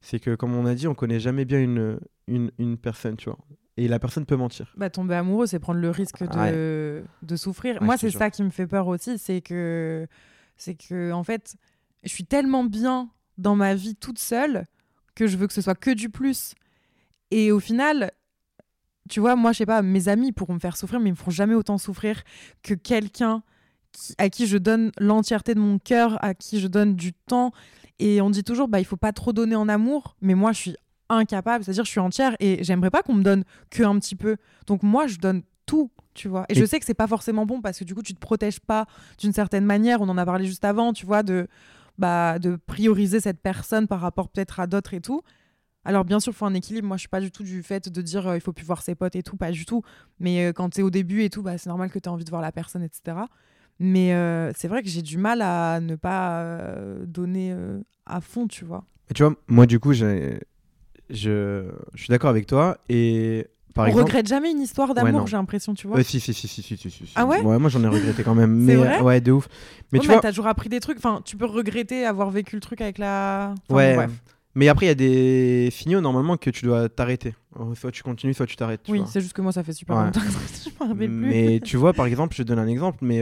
[0.00, 3.30] C'est que, comme on a dit, on connaît jamais bien une, une, une personne, tu
[3.30, 3.38] vois.
[3.76, 4.72] Et la personne peut mentir.
[4.76, 7.76] Bah, tomber amoureux, c'est prendre le risque de, de souffrir.
[7.80, 10.06] Ouais, Moi, c'est ça qui me fait peur aussi, c'est que,
[10.56, 11.54] c'est que, en fait,
[12.02, 14.66] je suis tellement bien dans ma vie toute seule
[15.14, 16.54] que je veux que ce soit que du plus.
[17.30, 18.10] Et au final,
[19.08, 21.16] tu vois, moi, je sais pas, mes amis pourront me faire souffrir, mais ils me
[21.16, 22.22] feront jamais autant souffrir
[22.62, 23.42] que quelqu'un
[23.92, 27.52] qui- à qui je donne l'entièreté de mon cœur, à qui je donne du temps.
[27.98, 30.58] Et on dit toujours, bah, il faut pas trop donner en amour, mais moi, je
[30.58, 30.76] suis
[31.08, 34.36] incapable, c'est-à-dire je suis entière et j'aimerais pas qu'on me donne que un petit peu.
[34.66, 36.46] Donc moi, je donne tout, tu vois.
[36.48, 38.18] Et, Et- je sais que c'est pas forcément bon parce que du coup, tu te
[38.20, 38.86] protèges pas
[39.18, 40.00] d'une certaine manière.
[40.00, 41.46] On en a parlé juste avant, tu vois, de
[41.98, 45.20] bah de prioriser cette personne par rapport peut-être à d'autres et tout.
[45.84, 46.88] Alors bien sûr, il faut un équilibre.
[46.88, 48.80] Moi, je suis pas du tout du fait de dire euh, il faut plus voir
[48.82, 49.82] ses potes et tout, pas du tout.
[50.18, 52.12] Mais euh, quand tu es au début et tout, bah, c'est normal que tu as
[52.12, 53.18] envie de voir la personne, etc.
[53.84, 58.20] Mais euh, c'est vrai que j'ai du mal à ne pas euh, donner euh, à
[58.20, 58.84] fond, tu vois.
[59.08, 60.38] Mais tu vois, moi, du coup, je,
[61.10, 62.78] suis d'accord avec toi.
[62.88, 64.04] Et par on exemple...
[64.04, 65.98] regrette jamais une histoire d'amour, j'ai l'impression, tu vois.
[65.98, 68.54] Euh, si, si, si, si, si, Ah ouais, ouais Moi, j'en ai regretté quand même.
[68.54, 69.48] mais vrai ouais, de ouf.
[69.90, 70.98] Mais oh, tu mais vois, t'as toujours appris des trucs.
[70.98, 73.52] Enfin, tu peux regretter avoir vécu le truc avec la.
[73.68, 73.96] Ouais.
[74.54, 77.34] Mais après, il y a des signaux normalement que tu dois t'arrêter.
[77.74, 78.82] Soit tu continues, soit tu t'arrêtes.
[78.88, 80.26] Oui, c'est juste que moi, ça fait super longtemps que
[80.64, 81.28] je m'en rappelle plus.
[81.28, 83.20] Mais tu vois, par exemple, je te donne un exemple, mais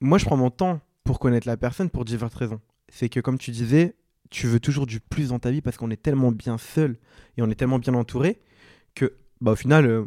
[0.00, 2.60] moi, je prends mon temps pour connaître la personne pour diverses raisons.
[2.88, 3.94] C'est que, comme tu disais,
[4.30, 6.96] tu veux toujours du plus dans ta vie parce qu'on est tellement bien seul
[7.36, 8.38] et on est tellement bien entouré
[8.94, 10.04] que, bah, au final, euh,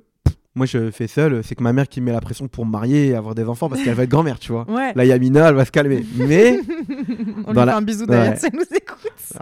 [0.56, 1.43] moi, je fais seul.
[1.43, 3.43] C'est que ma mère qui me met la pression pour me marier et avoir des
[3.45, 4.69] enfants parce qu'elle va être grand-mère, tu vois.
[4.69, 4.93] Ouais.
[4.95, 6.04] Là, Yamina, elle va se calmer.
[6.15, 6.60] Mais
[7.47, 8.39] On dans lui la- fait un bisou d'ailleurs Ouais.
[8.39, 9.34] si elle nous écoute.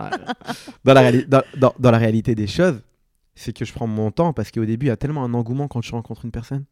[0.84, 2.82] dans, la réali- dans, dans- dans la réalité des choses,
[3.36, 5.68] c'est que je prends mon temps parce qu'au début, il y a tellement un engouement
[5.68, 6.66] quand tu rencontres une personne.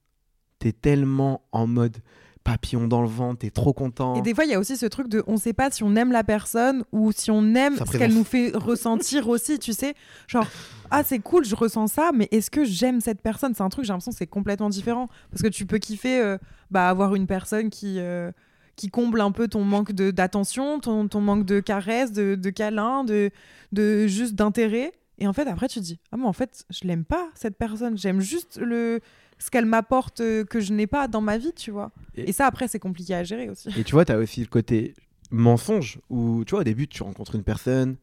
[0.59, 1.97] T'es tellement en mode
[2.45, 4.15] papillon dans le ventre, t'es trop content.
[4.15, 5.95] Et des fois, il y a aussi ce truc de on sait pas si on
[5.95, 9.95] aime la personne ou si on aime ce qu'elle nous fait ressentir aussi, tu sais.
[10.27, 10.47] Genre,
[10.91, 13.53] ah, c'est cool, je ressens ça, mais est-ce que j'aime cette personne?
[13.55, 15.08] C'est un truc, j'ai l'impression que c'est complètement différent.
[15.31, 16.38] Parce que tu peux kiffer euh,
[16.71, 17.95] bah, avoir une personne qui.
[17.99, 18.31] euh,
[18.77, 23.05] qui comble un peu ton manque d'attention, ton, ton manque de caresses, de, de câlins,
[23.05, 23.31] de,
[23.71, 24.91] de juste d'intérêt.
[25.17, 27.58] Et en fait, après, tu te dis, ah, mais en fait, je l'aime pas, cette
[27.58, 27.97] personne.
[27.97, 28.99] J'aime juste le,
[29.37, 31.91] ce qu'elle m'apporte euh, que je n'ai pas dans ma vie, tu vois.
[32.15, 33.69] Et- Et, ça, après, c'est compliqué à gérer aussi.
[33.77, 34.93] Et tu vois, t'as aussi le côté
[35.31, 37.97] mensonge où, tu vois, au début, tu rencontres une personne,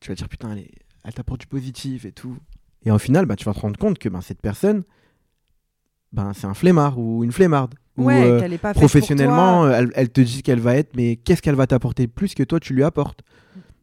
[0.00, 0.70] tu vas dire putain, elle, est-
[1.04, 2.36] elle t'apporte du positif et tout.
[2.84, 4.84] Et au final, bah, tu vas te rendre compte que ben, cette personne,
[6.12, 7.74] ben, c'est un flemmard ou une flemmarde.
[7.96, 9.70] Ou, Ouais, euh, qu'elle est pas pour professionnellement, toi.
[9.70, 12.44] euh, elle, elle te dit qu'elle va être, mais qu'est-ce qu'elle va t'apporter plus que
[12.44, 13.22] toi, tu lui apportes?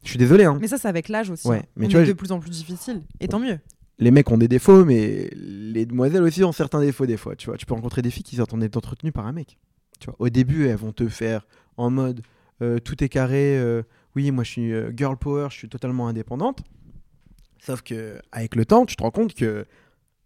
[0.04, 0.58] Je suis désolé, hein.
[0.62, 1.48] Mais ça, c'est avec l'âge aussi.
[1.48, 1.66] Ouais, hein.
[1.76, 3.04] mais On tu est vois, de plus en plus difficile.
[3.20, 3.60] Et tant mieux.
[4.00, 7.36] Les mecs ont des défauts, mais les demoiselles aussi ont certains défauts des fois.
[7.36, 8.44] Tu vois, tu peux rencontrer des filles qui sont
[8.78, 9.58] entretenues par un mec.
[10.00, 12.22] Tu vois, au début, elles vont te faire en mode
[12.62, 13.58] euh, tout est carré.
[13.58, 13.84] euh,
[14.16, 16.60] oui, moi je suis euh, girl power, je suis totalement indépendante.
[17.60, 19.66] Sauf que avec le temps, tu te rends compte que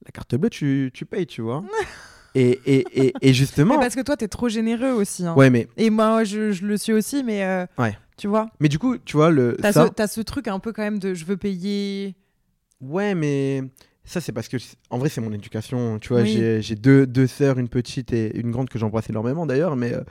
[0.05, 1.63] la carte bleue, tu, tu payes, tu vois.
[2.35, 5.25] et, et, et, et Mais justement, parce que toi, t'es trop généreux aussi.
[5.25, 5.33] hein.
[5.35, 7.97] ouais, mais Et moi, je, je le suis aussi, mais euh, Ouais.
[8.17, 9.87] tu vois, mais du coup, tu vois le t'as ça.
[9.87, 12.15] ce, t'as ce truc un peu quand même de je veux payer.
[12.81, 13.63] Ouais, mais
[14.03, 14.57] ça, c'est parce que,
[14.89, 15.99] en vrai, c'est mon éducation.
[15.99, 16.61] Tu vois, Oui.
[16.61, 19.75] j'ai deux, deux sœurs, une petite et une grande que j'embrasse énormément d'ailleurs.
[19.75, 20.01] Mais euh,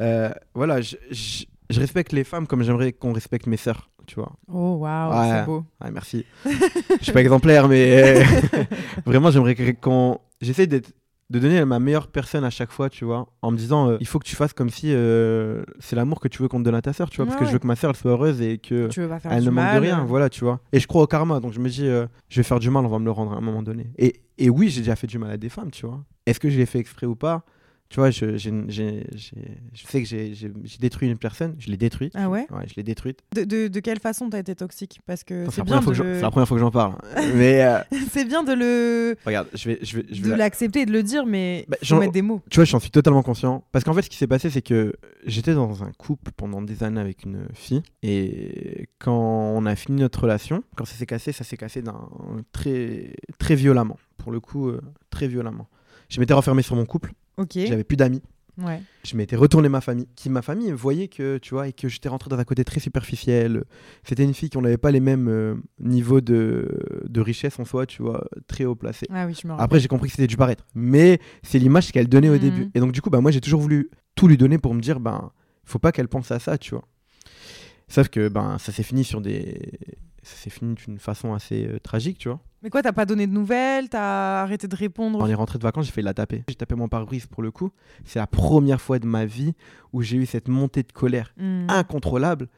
[0.00, 3.90] euh, voilà, je, je- je respecte les femmes comme j'aimerais qu'on respecte mes sœurs.
[4.06, 4.32] Tu vois.
[4.52, 5.30] Oh, waouh, Ouais.
[5.30, 5.64] c'est beau.
[5.82, 6.26] Ouais, merci.
[6.44, 8.24] je suis pas exemplaire, mais euh,
[9.06, 10.18] vraiment, j'aimerais qu'on.
[10.40, 10.92] J'essaie d'être
[11.32, 14.06] de donner ma meilleure personne à chaque fois, tu vois, en me disant, euh, il
[14.06, 16.74] faut que tu fasses comme si euh, c'est l'amour que tu veux qu'on te donne
[16.74, 18.10] à ta sœur, tu vois, parce Ouais, que je veux que ma sœur elle soit
[18.10, 19.76] heureuse et que Tu veux pas faire elle du ne manque mal.
[19.76, 20.60] de rien, voilà, tu vois.
[20.72, 22.84] Et je crois au karma, donc je me dis, euh, je vais faire du mal,
[22.84, 23.86] on va me le rendre à un moment donné.
[23.96, 26.04] Et, et oui, j'ai déjà fait du mal à des femmes, tu vois.
[26.26, 27.44] Est-ce que je l'ai fait exprès ou pas?
[27.92, 32.14] Tu vois, je, sais que j'ai détruit une personne, je l'ai détruite.
[32.16, 33.18] Ah ouais Ouais, je l'ai détruite.
[33.36, 35.00] De, de, de quelle façon t'as été toxique?
[35.06, 36.60] Parce que c'est la bien, première fois que j'en- le- c'est la première fois que
[36.62, 36.94] j'en parle.
[37.36, 40.36] Mais euh, c'est bien de le regarde, je vais, je vais, je vais de la-
[40.38, 42.40] l'accepter et de le dire, mais Bah, faut mettre des mots.
[42.48, 43.62] Tu vois, j'en suis totalement conscient.
[43.72, 44.94] Parce qu'en fait, ce qui s'est passé, c'est que
[45.26, 47.82] j'étais dans un couple pendant des années avec une fille.
[48.02, 49.12] Et quand
[49.54, 52.08] on a fini notre relation, quand ça s'est cassé, ça s'est cassé d'un
[52.52, 53.98] très, très violemment.
[54.16, 55.68] Pour le coup, euh, très violemment.
[56.12, 57.12] Je m'étais renfermé sur mon couple.
[57.38, 57.52] Ok.
[57.54, 58.20] J'avais plus d'amis.
[58.58, 58.82] Ouais.
[59.02, 60.06] Je m'étais retourné ma famille.
[60.14, 62.80] Qui ma famille voyait que tu vois et que j'étais rentré dans un côté très
[62.80, 63.64] superficiel.
[64.04, 66.68] C'était une fille qui n'avait pas les mêmes euh, niveaux de,
[67.08, 69.06] de richesse en soi, tu vois, très haut placé.
[69.10, 69.48] Ah oui, je.
[69.56, 70.66] Après, j'ai compris que c'était du paraître.
[70.74, 72.38] Mais c'est l'image qu'elle donnait au Mhm.
[72.40, 72.70] début.
[72.74, 75.00] Et donc, du coup, bah, moi, j'ai toujours voulu tout lui donner pour me dire,
[75.00, 75.30] ben,
[75.64, 76.84] faut pas qu'elle pense à ça, tu vois.
[77.88, 79.58] Sauf que, ben, ça s'est fini sur des.
[80.22, 82.40] Ça s'est fini d'une façon assez euh, tragique, tu vois.
[82.62, 83.88] Mais quoi, t'as pas donné de nouvelles?
[83.88, 86.44] T'as arrêté de répondre On est rentré de vacances, j'ai failli la taper.
[86.48, 87.70] J'ai tapé mon pare-brise pour le coup.
[88.04, 89.54] C'est la première fois de ma vie
[89.92, 91.66] où j'ai eu cette montée de colère Hmm.
[91.68, 92.48] incontrôlable.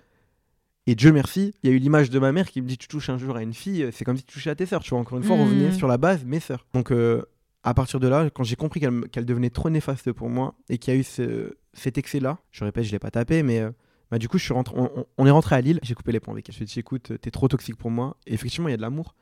[0.87, 2.89] Et Dieu merci, il y a eu l'image de ma mère qui me dit tu
[2.89, 4.83] touches un jour à une fille, c'est comme si tu touchais à tes sœurs.
[4.83, 6.67] Tu vois, encore une fois, on revenait sur la base, mes sœurs.
[6.75, 7.23] Donc euh,
[7.63, 10.93] à partir de là, quand j'ai compris qu'elle devenait trop néfaste pour moi et qu'il
[10.93, 13.71] y a eu ce- cet excès-là, je répète, je l'ai pas tapé, mais euh,
[14.11, 16.13] bah, du coup, je suis rentré, on, on- on est rentré à Lille, j'ai coupé
[16.13, 16.53] les ponts avec elle.
[16.55, 18.19] Je lui ai dit écoute, t'es trop toxique pour moi.
[18.27, 19.15] Et effectivement, il y a de l'amour,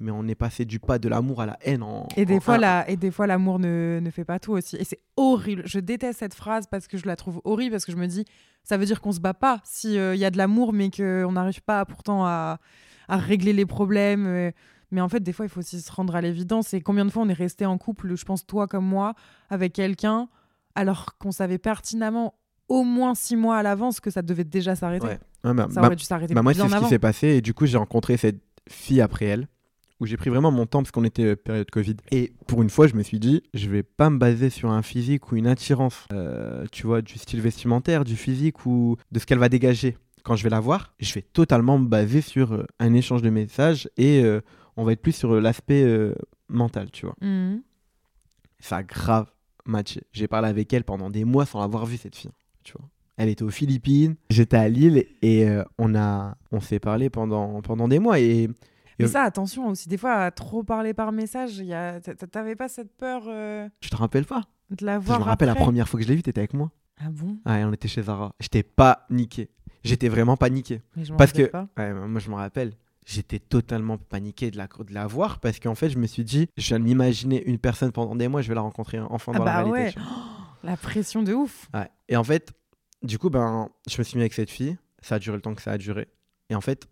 [0.00, 2.06] mais on est passé du pas de l'amour à la haine en.
[2.16, 4.76] Et des en fois, la, et des fois, l'amour ne, ne fait pas tout aussi.
[4.76, 5.62] Et c'est horrible.
[5.66, 8.24] Je déteste cette phrase parce que je la trouve horrible parce que je me dis,
[8.62, 11.32] ça veut dire qu'on se bat pas si il y a de l'amour, mais qu'on
[11.32, 12.58] n'arrive pas pourtant à,
[13.08, 14.26] à régler les problèmes.
[14.26, 14.50] euh.
[14.90, 16.72] Mais en fait, des fois, il faut aussi se rendre à l'évidence.
[16.72, 19.14] Et combien de fois on est resté en couple, je pense toi comme moi,
[19.50, 20.28] avec quelqu'un,
[20.74, 22.34] alors qu'on savait pertinemment
[22.68, 25.06] au moins six mois à l'avance que ça devait déjà s'arrêter.
[25.06, 25.18] Ouais.
[25.44, 27.26] Ouais, bah, Ça bah, aurait dû s'arrêter Bah moi, c'est ce qui s'est passé.
[27.28, 29.48] Et du coup, j'ai rencontré cette fille après elle,
[30.00, 31.96] où j'ai pris vraiment mon temps parce qu'on était euh, période Covid.
[32.10, 34.82] Et pour une fois, je me suis dit, je vais pas me baser sur un
[34.82, 39.26] physique ou une attirance, euh, tu vois, du style vestimentaire, du physique ou de ce
[39.26, 39.96] qu'elle va dégager.
[40.28, 43.30] Quand je vais la voir, je vais totalement me baser sur euh, un échange de
[43.30, 44.40] messages et euh,
[44.76, 46.14] on va être plus sur l'aspect euh,
[46.48, 47.16] mental, tu vois.
[47.20, 47.62] Mhm.
[48.60, 49.30] Ça a grave
[49.64, 50.02] matché.
[50.12, 52.30] J'ai parlé avec elle pendant des mois sans l'avoir vue, cette fille.
[52.62, 52.88] Tu vois.
[53.16, 55.46] Elle était aux Philippines, j'étais à Lille et
[55.78, 58.20] on, a, on s'est parlé pendant, pendant des mois.
[58.20, 58.48] Et,
[58.98, 62.00] Mais Et- ça, attention aussi, des fois, à trop parler par message, y a...
[62.00, 64.42] t'a- t'avais pas cette peur euh, tu te rappelles pas?
[64.70, 66.70] de la Je me rappelle la première fois que je l'ai vue, t'étais avec moi.
[67.00, 67.38] Ah bon?
[67.46, 68.32] Ouais, on était chez Zara.
[68.40, 69.48] J'étais pas niqué.
[69.84, 70.82] J'étais vraiment paniqué.
[70.96, 71.68] Mais je Parce que, pas.
[71.78, 72.74] ouais, moi je me rappelle,
[73.06, 76.48] j'étais totalement paniqué de la, de la voir parce qu'en fait, je me suis dit,
[76.58, 79.38] je viens de m'imaginer une personne pendant des mois, je vais la rencontrer enfin Ah
[79.38, 79.98] dans bah la réalité.
[79.98, 80.04] ouais.
[80.64, 81.68] La pression de ouf.
[81.72, 81.88] Ouais.
[82.08, 82.52] Et en fait,
[83.04, 84.76] du coup, ben, je me suis mis avec cette fille.
[85.00, 86.08] Ça a duré le temps que ça a duré.
[86.50, 86.88] Et en fait,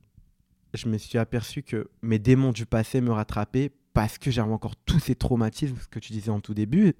[0.77, 4.77] je me suis aperçu que mes démons du passé me rattrapaient parce que j'avais encore
[4.77, 6.95] tous ces traumatismes, ce que tu disais en tout début,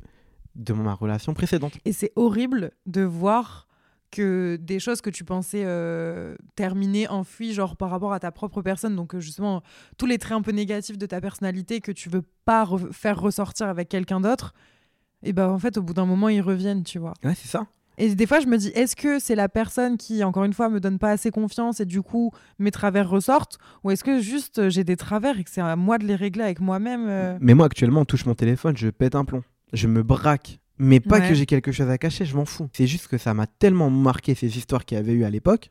[0.55, 1.75] de ma relation précédente.
[1.85, 3.69] Et c'est horrible de voir
[4.11, 8.63] que des choses que tu pensais euh, terminées, enfuies, genre par rapport à ta propre
[8.63, 9.63] personne, donc euh, justement
[9.99, 13.21] tous les traits un peu négatifs de ta personnalité que tu veux pas re- faire
[13.21, 14.55] ressortir avec quelqu'un d'autre,
[15.23, 17.15] et ben en fait au bout d'un moment ils reviennent, tu vois.
[17.25, 17.67] Ouais, c'est ça.
[17.99, 20.69] Et des fois, je me dis, est-ce que c'est la personne qui, encore une fois,
[20.69, 24.59] me donne pas assez confiance et du coup, mes travers ressortent Ou est-ce que juste
[24.59, 27.39] euh, j'ai des travers et que c'est à moi de les régler avec moi-même euh?
[27.41, 29.43] Mais moi, actuellement, on touche mon téléphone, je pète un plomb.
[29.73, 30.59] Je me braque.
[30.79, 31.29] Mais pas Ouais.
[31.29, 32.69] que j'ai quelque chose à cacher, je m'en fous.
[32.75, 35.71] C'est juste que ça m'a tellement marqué ces histoires qu'il y avait eu à l'époque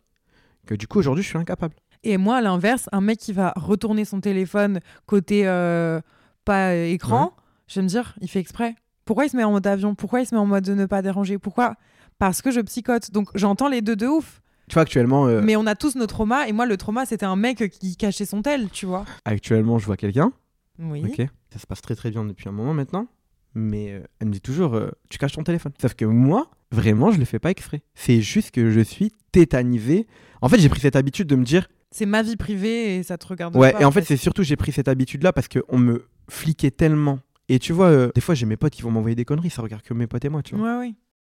[0.66, 1.76] que du coup, aujourd'hui, je suis incapable.
[2.04, 6.02] Et moi, à l'inverse, un mec qui va retourner son téléphone côté euh,
[6.44, 7.34] pas écran,
[7.68, 8.76] je vais me dire, il fait exprès.
[9.06, 9.94] Pourquoi il se met en mode avion?
[9.94, 11.38] Pourquoi il se met en mode de ne pas déranger?
[11.38, 11.76] Pourquoi?
[12.20, 13.12] Parce que je psychote.
[13.12, 14.42] Donc j'entends les deux de ouf.
[14.68, 16.48] Tu vois, actuellement, euh, Mais on a tous nos traumas.
[16.48, 19.06] Et moi, le trauma, c'était un mec qui cachait son tel, tu vois.
[19.24, 20.32] actuellement, je vois quelqu'un.
[20.80, 21.04] Oui.
[21.06, 21.28] Ok.
[21.54, 23.08] Ça se passe très très bien depuis un moment maintenant.
[23.54, 25.72] Mais euh, elle me dit toujours, euh, tu caches ton téléphone.
[25.80, 27.82] Sauf que moi, vraiment, je le fais pas exprès.
[27.94, 30.08] C'est juste que je suis tétanisé.
[30.42, 33.18] En fait, j'ai pris cette habitude de me dire, C'est ma vie privée et ça
[33.18, 33.72] te regarde ouais.
[33.72, 33.82] pas.
[33.82, 37.20] Et en fait, c'est surtout j'ai pris cette habitude-là parce qu'on me fliquait tellement.
[37.48, 39.52] Et tu vois, des fois, j'ai mes potes qui vont m'envoyer des conneries.
[39.52, 40.80] Ça regarde que mes potes et moi, tu vois.
[40.80, 40.94] Ouais, ouais.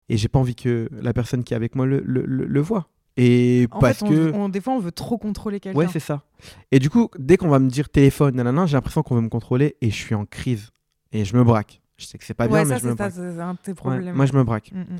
[0.08, 2.60] Et j'ai pas envie que la personne qui est avec moi le, le, le- le
[2.60, 2.88] voit.
[3.16, 4.32] Et En parce fait, on- que.
[4.34, 5.78] on- des fois, on veut trop contrôler quelqu'un.
[5.78, 6.22] Ouais, c'est ça.
[6.70, 9.28] Et du coup, dès qu'on va me dire téléphone, nanana, j'ai l'impression qu'on veut me
[9.28, 10.70] contrôler et je suis en crise.
[11.12, 11.80] Et je me braque.
[11.96, 13.12] Je sais que c'est pas Ouais, bien, ça, mais je me braque.
[13.12, 14.14] c'est un de tes Ouais, problèmes.
[14.14, 14.70] moi, je me braque.
[14.72, 14.98] Mm, mm.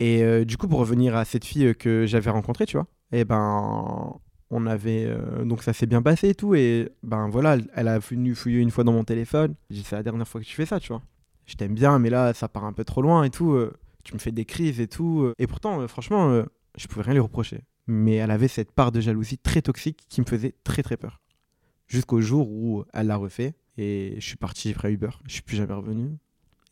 [0.00, 2.86] Et euh, du coup, pour revenir à cette fille euh, que j'avais rencontrée, tu vois,
[3.12, 4.12] et ben,
[4.50, 5.04] on avait.
[5.06, 6.56] euh, donc, ça s'est bien passé et tout.
[6.56, 9.54] Et ben, voilà, elle, elle a venu fouiller une fois dans mon téléphone.
[9.70, 11.02] J'ai dit, c'est la dernière fois que tu fais ça, tu vois.
[11.46, 13.52] Je t'aime bien, mais là, ça part un peu trop loin et tout.
[13.52, 13.72] euh,
[14.04, 15.22] tu me fais des crises et tout.
[15.22, 15.34] euh.
[15.38, 16.44] Et pourtant, euh, franchement, euh,
[16.76, 17.62] je pouvais rien lui reprocher.
[17.86, 21.20] Mais elle avait cette part de jalousie très toxique qui me faisait très, très peur.
[21.86, 23.54] Jusqu'au jour où elle l'a refait.
[23.76, 25.10] Et je suis parti, j'ai pris Uber.
[25.26, 26.16] Je suis plus jamais revenu.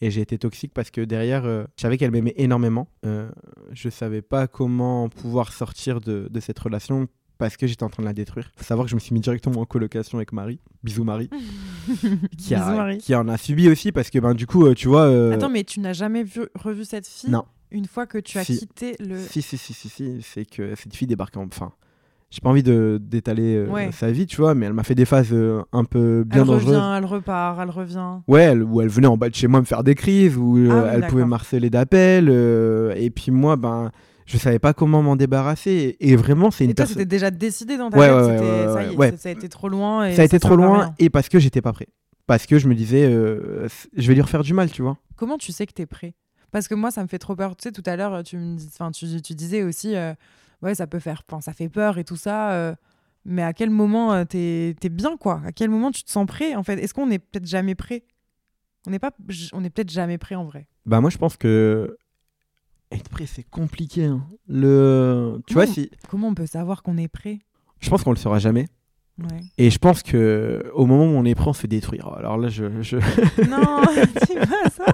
[0.00, 2.88] Et j'ai été toxique parce que derrière, je savais qu'elle m'aimait énormément.
[3.04, 3.30] Euh,
[3.72, 7.08] je savais pas comment pouvoir sortir de cette relation
[7.42, 8.50] parce que j'étais en train de la détruire.
[8.56, 10.60] Faut savoir que je me suis mis directement en colocation avec Marie.
[10.84, 11.28] Bisous Marie.
[12.38, 12.98] Qui, a- Bisous, Marie.
[12.98, 15.02] qui en a subi aussi parce que ben, du coup, euh, tu vois...
[15.06, 17.44] euh, Attends, mais tu n'as jamais vu, revu cette fille Non.
[17.70, 18.58] une fois que tu as Si.
[18.58, 19.18] quitté le.
[19.18, 21.44] Si, si, si, si, si, c'est que cette fille débarque en...
[21.44, 21.72] Enfin,
[22.30, 23.90] j'ai pas envie de d'étaler euh, Ouais.
[23.92, 26.46] sa vie, tu vois, mais elle m'a fait des phases euh, un peu bien elle
[26.46, 26.66] dangereuses.
[26.76, 28.20] revient, elle repart, elle revient.
[28.26, 30.56] Ouais, elle- où elle venait en bas de chez moi me faire des crises, où
[30.56, 31.08] euh, Ah oui, elle d'accord.
[31.10, 32.28] pouvait m'harceler d'appels.
[32.30, 33.90] euh, et puis moi, ben,
[34.26, 35.96] je savais pas comment m'en débarrasser.
[36.00, 38.16] Et, et vraiment, c'est une Et toi, c'était déjà décidé dans ta Ouais, tête.
[38.16, 40.06] ouais, c'était- ouais, ça y est, ça- a été trop loin.
[40.06, 40.94] Et Ça a été trop loin rien.
[40.98, 41.88] et parce que j'étais pas prêt.
[42.26, 44.96] Parce que je me disais, euh, je vais lui refaire du mal, tu vois.
[45.16, 46.14] Comment tu sais que t'es prêt?
[46.50, 47.56] Parce que moi, ça me fait trop peur.
[47.56, 50.14] Tu sais, tout à l'heure, tu, me dis- tu, tu disais aussi, euh,
[50.62, 52.52] ouais, ça peut faire, ça fait peur et tout ça.
[52.52, 52.74] euh,
[53.24, 55.40] mais à quel moment t'es es bien, quoi?
[55.46, 56.78] À quel moment tu te sens prêt, en fait?
[56.78, 58.04] Est-ce qu'on est peut-être jamais prêt?
[58.86, 59.12] On n'est pas,
[59.52, 60.66] on est peut-être jamais prêt en vrai.
[60.86, 61.96] Bah, moi, je pense que.
[62.92, 64.04] Être prêt, c'est compliqué.
[64.04, 64.24] hein.
[64.48, 65.40] Le...
[65.46, 65.72] Tu vois, Non.
[65.72, 65.90] si.
[66.08, 67.38] Comment on peut savoir qu'on est prêt?
[67.80, 68.66] Je pense qu'on le saura jamais.
[69.18, 69.40] Ouais.
[69.58, 72.08] Et je pense que au moment où on est prêt, on se fait détruire.
[72.16, 72.96] Alors là, je, je-
[73.48, 73.82] non,
[74.26, 74.84] dis pas ça?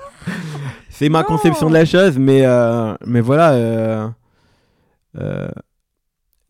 [0.91, 1.27] c'est ma Non.
[1.27, 4.09] conception de la chose, mais, euh, mais voilà, euh,
[5.17, 5.49] euh,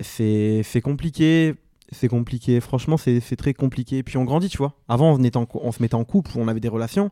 [0.01, 1.55] c'est compliqué.
[1.91, 2.61] C'est compliqué.
[2.61, 4.03] Franchement, c'est très compliqué.
[4.03, 4.75] Puis on grandit, tu vois.
[4.89, 7.11] Avant, on, était en on se mettait en couple, on avait des relations.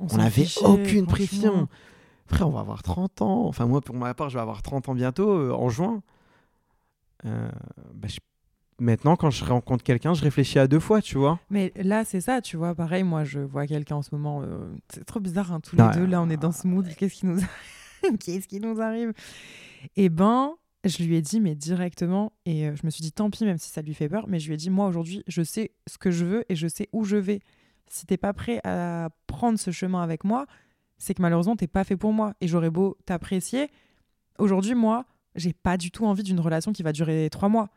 [0.00, 1.68] On s'en n'avait fichait, aucune pression.
[2.32, 3.46] Frère, on va avoir 30 ans.
[3.46, 6.02] Enfin, moi, pour ma part, je vais avoir 30 ans bientôt, euh, en juin.
[7.24, 7.50] Euh,
[7.94, 8.18] bah, je-
[8.80, 11.38] Maintenant, quand je rencontre quelqu'un, je réfléchis à deux fois, tu vois.
[11.50, 12.74] Mais là, c'est ça, tu vois.
[12.74, 14.42] Pareil, moi, je vois quelqu'un en ce moment.
[14.42, 14.58] euh,
[14.92, 15.86] c'est trop bizarre, hein, tous Ouais.
[15.92, 16.06] les deux.
[16.06, 16.88] Là, on est dans ce mood.
[16.96, 19.12] Qu'est-ce qui nous arrive Qu'est-ce qui nous arrive?
[19.94, 22.32] Eh ben, je lui ai dit, mais directement.
[22.44, 24.24] Et je me suis dit, tant pis, même si ça lui fait peur.
[24.26, 26.66] Mais je lui ai dit, moi, aujourd'hui, je sais ce que je veux et je
[26.66, 27.40] sais où je vais.
[27.88, 30.46] Si t'es pas prêt à prendre ce chemin avec moi,
[31.02, 32.34] c'est que malheureusement, t'es pas fait pour moi.
[32.40, 33.70] Et j'aurais beau t'apprécier.
[34.38, 37.70] Aujourd'hui, moi, j'ai pas du tout envie d'une relation qui va durer trois mois.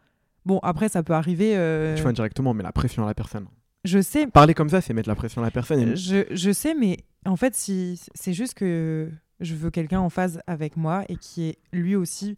[0.45, 1.53] Bon, après, ça peut arriver.
[1.57, 3.47] euh, Tu vois directement, mais la pression à la personne.
[3.83, 5.79] je sais, Parler comme ça, c'est mettre la pression à la personne.
[5.79, 9.09] et- je, je sais, mais en fait, si, c'est juste que
[9.39, 12.37] je veux quelqu'un en phase avec moi et qui est lui aussi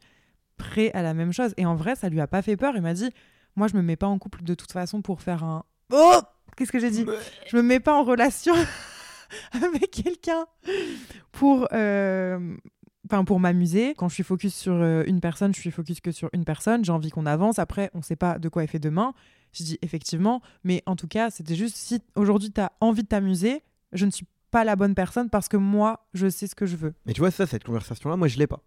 [0.56, 1.54] prêt à la même chose.
[1.58, 2.74] Et en vrai, ça lui a pas fait peur.
[2.78, 3.10] Il m'a dit
[3.58, 5.64] Moi, je me mets pas en couple de toute façon pour faire un.
[5.92, 6.20] Oh
[6.56, 7.06] Qu'est-ce que j'ai dit?
[7.52, 8.56] Je me mets pas en relation
[9.52, 10.46] avec quelqu'un
[11.32, 11.68] pour.
[11.74, 12.56] euh,
[13.10, 16.12] Enfin, pour m'amuser, quand je suis focus sur euh, une personne, je suis focus que
[16.12, 16.84] sur une personne.
[16.84, 17.58] J'ai envie qu'on avance.
[17.58, 19.14] Après, on sait pas de quoi est fait demain.
[19.54, 23.08] Je dis effectivement, mais en tout cas, c'était juste si aujourd'hui tu as envie de
[23.08, 23.64] t'amuser,
[23.94, 26.76] je ne suis pas la bonne personne parce que moi, je sais ce que je
[26.76, 26.94] veux.
[27.06, 28.62] Mais tu vois, ça, cette conversation-là, moi, je l'ai pas.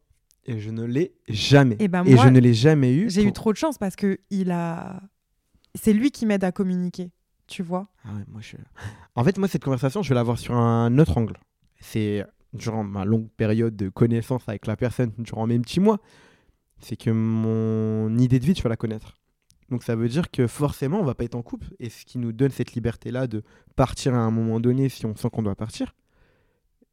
[0.46, 1.76] Et je ne l'ai jamais.
[1.78, 3.10] Et ben Et je ne l'ai jamais eu.
[3.10, 5.02] j'ai eu trop de chance parce que il a.
[5.74, 7.10] C'est lui qui m'aide à communiquer,
[7.50, 7.88] tu vois.
[8.04, 8.10] Ah.
[9.14, 11.38] En fait, moi, cette conversation, je vais l'avoir sur un autre angle.
[11.80, 15.98] C'est durant ma longue période de connaissance avec la personne, durant mes petits mois,
[16.78, 19.14] c'est que mon idée de vie, tu vas la connaître.
[19.70, 21.68] Donc ça veut dire que forcément, on va pas être en couple.
[21.78, 23.42] Et ce qui nous donne cette liberté-là de
[23.76, 25.94] partir à un moment donné si on sent qu'on doit partir.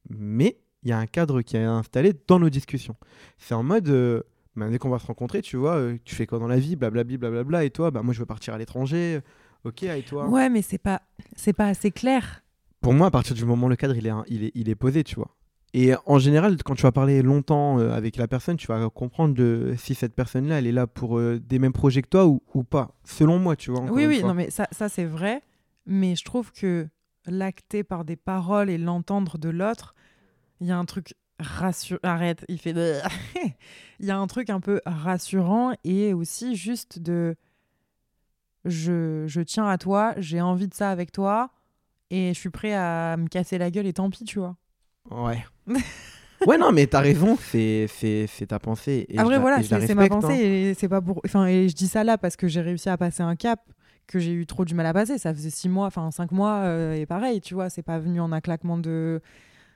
[0.09, 2.95] Mais il y a un cadre qui est installé dans nos discussions.
[3.39, 4.21] C'est en mode, euh,
[4.55, 6.75] bah, dès qu'on va se rencontrer, tu vois, euh, tu fais quoi dans la vie,
[6.75, 9.21] blablabli, blablabla, et toi, bah, moi je veux partir à l'étranger,
[9.67, 10.27] ok, et toi?
[10.27, 11.01] Ouais, mais c'est pas,
[11.35, 12.43] c'est pas assez clair.
[12.81, 14.75] pour moi, à partir du moment où le cadre il est, il est, il est
[14.75, 15.29] posé, tu vois.
[15.73, 19.35] Et en général, quand tu vas parler longtemps euh, avec la personne, tu vas comprendre
[19.35, 22.41] de, si cette personne-là, elle est là pour euh, des mêmes projets que toi ou,
[22.53, 22.95] ou pas.
[23.03, 23.81] Selon moi, tu vois.
[23.91, 24.29] oui, oui, fois.
[24.29, 25.41] non, mais ça, ça c'est vrai.
[25.85, 26.87] Mais je trouve que
[27.25, 29.93] l'acter par des paroles et l'entendre de l'autre,
[30.61, 31.99] il y a un truc rassurant.
[32.03, 32.73] Arrête, il fait.
[32.73, 32.99] de-
[33.99, 37.35] Il y a un truc un peu rassurant et aussi juste de.
[38.67, 41.49] Je, je tiens à toi, j'ai envie de ça avec toi
[42.09, 44.55] et je suis prêt à me casser la gueule et tant pis, tu vois.
[45.09, 45.43] Ouais.
[46.47, 49.05] ouais, non, mais t'as raison, c'est c'est- c'est ta pensée.
[49.09, 50.35] Et Après, voilà, et je la c'est c'est ma pensée hein.
[50.35, 51.21] et c'est pas pour.
[51.25, 53.61] Enfin, et je dis ça là parce que j'ai réussi à passer un cap
[54.07, 55.17] que j'ai eu trop du mal à passer.
[55.17, 58.19] Ça faisait six mois, enfin cinq mois euh, et pareil, tu vois, c'est pas venu
[58.21, 59.21] en un claquement de,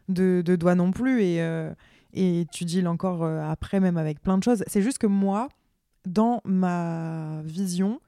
[0.10, 1.74] de, de doigts non plus et, euh,
[2.14, 4.64] et tu deals encore euh, après, même avec plein de choses.
[4.68, 5.50] C'est juste que moi,
[6.06, 8.00] dans ma vision,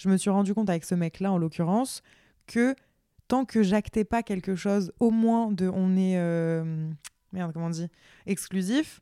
[0.00, 2.02] je me suis rendu compte avec ce mec-là en l'occurrence
[2.46, 2.74] que
[3.28, 6.16] tant que j'actais pas quelque chose, au moins de on est.
[6.16, 6.88] euh,
[7.32, 7.88] merde, comment on dit
[8.26, 9.00] Exclusif,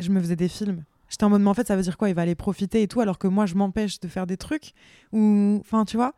[0.00, 0.84] je me faisais des films.
[1.08, 2.10] J'étais en mode, mais en fait, ça veut dire quoi?
[2.10, 4.72] Il va aller profiter et tout, alors que moi, je m'empêche de faire des trucs.
[5.12, 6.12] Ou, enfin, tu vois,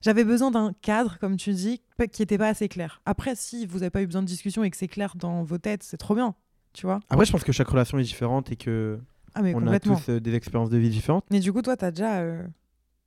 [0.00, 3.00] j'avais besoin d'un cadre, comme tu dis, qui n'était pas assez clair.
[3.06, 5.58] Après, si vous n'avez pas eu besoin de discussion et que c'est clair dans vos
[5.58, 6.36] têtes, c'est trop bien,
[6.72, 7.00] tu vois.
[7.10, 9.00] Après, je pense que chaque relation est différente et que
[9.34, 11.24] Ah, mais on a tous euh, des expériences de vie différentes.
[11.30, 12.46] Mais du coup, toi, t'as déjà euh,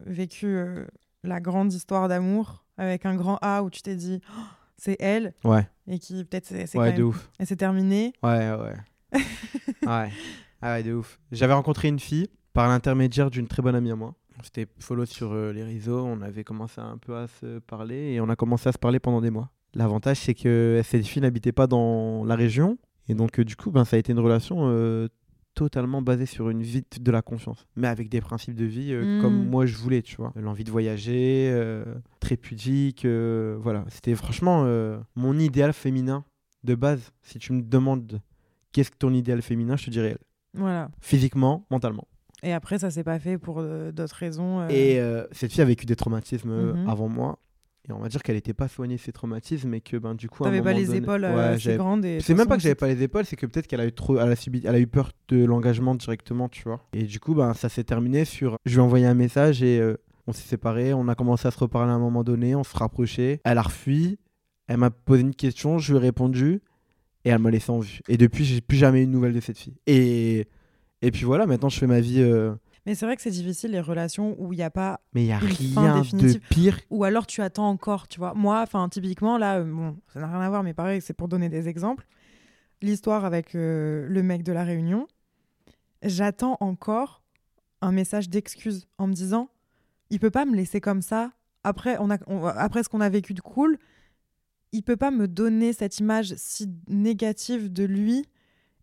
[0.06, 0.86] vécu euh,
[1.24, 4.42] la grande histoire d'amour avec un grand A où tu t'es dit, Oh,
[4.78, 7.30] c'est elle, Ouais, et qui peut-être c'est c'est ouais, quand de même- ouf.
[7.40, 8.14] Et c'est terminé.
[8.24, 8.58] Ouais, ouais.
[9.14, 9.22] ouais.
[10.62, 11.20] Ah ouais, de ouf.
[11.32, 14.16] J'avais rencontré une fille par l'intermédiaire d'une très bonne amie à moi.
[14.40, 18.14] On s'était follow sur euh, les réseaux, on avait commencé un peu à se parler
[18.14, 19.50] et on a commencé à se parler pendant des mois.
[19.74, 23.72] L'avantage, c'est que cette fille n'habitait pas dans la région et donc euh, du coup,
[23.72, 25.08] ben, ça a été une relation euh,
[25.56, 29.18] totalement basée sur une vie de la confiance, mais avec des principes de vie euh,
[29.20, 29.22] Mm.
[29.22, 30.32] comme moi je voulais, tu vois.
[30.36, 31.84] L'envie de voyager, euh,
[32.20, 33.84] très pudique, euh, voilà.
[33.90, 34.66] C'était franchement
[35.16, 36.24] mon idéal féminin
[36.64, 37.12] de base.
[37.24, 38.22] Si tu me demandes
[38.72, 40.60] qu'est-ce que ton idéal féminin, je te dirais elle.
[40.60, 40.90] Voilà.
[41.02, 42.08] Physiquement, mentalement.
[42.42, 44.66] Et après, ça s'est pas fait pour d'autres raisons.
[44.70, 46.88] Et cette fille a vécu des traumatismes Mhm.
[46.90, 47.40] avant moi.
[47.90, 50.30] Et on va dire qu'elle n'était pas soignée de ces traumatismes et que ben, du
[50.30, 50.44] coup.
[50.44, 52.06] T'avais pas les donné- épaules euh, Ouais, assez grandes.
[52.06, 53.92] et C'est même pas que j'avais pas les épaules, c'est que peut-être qu'elle a eu
[53.92, 56.80] trop, elle a subi, elle a eu peur de l'engagement directement, tu vois.
[56.94, 59.80] Et du coup, ben ça s'est terminé sur, je lui ai envoyé un message et
[59.80, 62.64] euh, on s'est séparés, on a commencé à se reparler à un moment donné, on
[62.64, 63.42] se rapprochait.
[63.44, 64.20] Elle a refui,
[64.68, 66.62] elle m'a posé une question, je lui ai répondu
[67.26, 68.02] et elle m'a laissé en vue.
[68.08, 69.78] Et depuis, j'ai plus jamais eu de nouvelles de cette fille.
[69.88, 70.48] Et
[71.02, 72.22] et puis voilà, maintenant je fais ma vie.
[72.22, 72.54] euh,
[72.86, 75.02] Mais c'est vrai que c'est difficile les relations où il n'y a pas.
[75.14, 76.80] Mais il y a rien de pire.
[76.90, 78.34] Ou alors tu attends encore, tu vois.
[78.34, 81.28] Moi, enfin, typiquement, là, euh, bon, ça n'a rien à voir, mais pareil, c'est pour
[81.28, 82.08] donner des exemples.
[82.82, 85.08] L'histoire avec euh, le mec de la Réunion,
[86.04, 87.22] j'attends encore
[87.82, 89.50] un message d'excuse en me disant
[90.10, 91.32] il peut pas me laisser comme ça.
[91.64, 93.78] Après, on a, on- après ce qu'on a vécu de cool,
[94.72, 98.26] il peut pas me donner cette image si négative de lui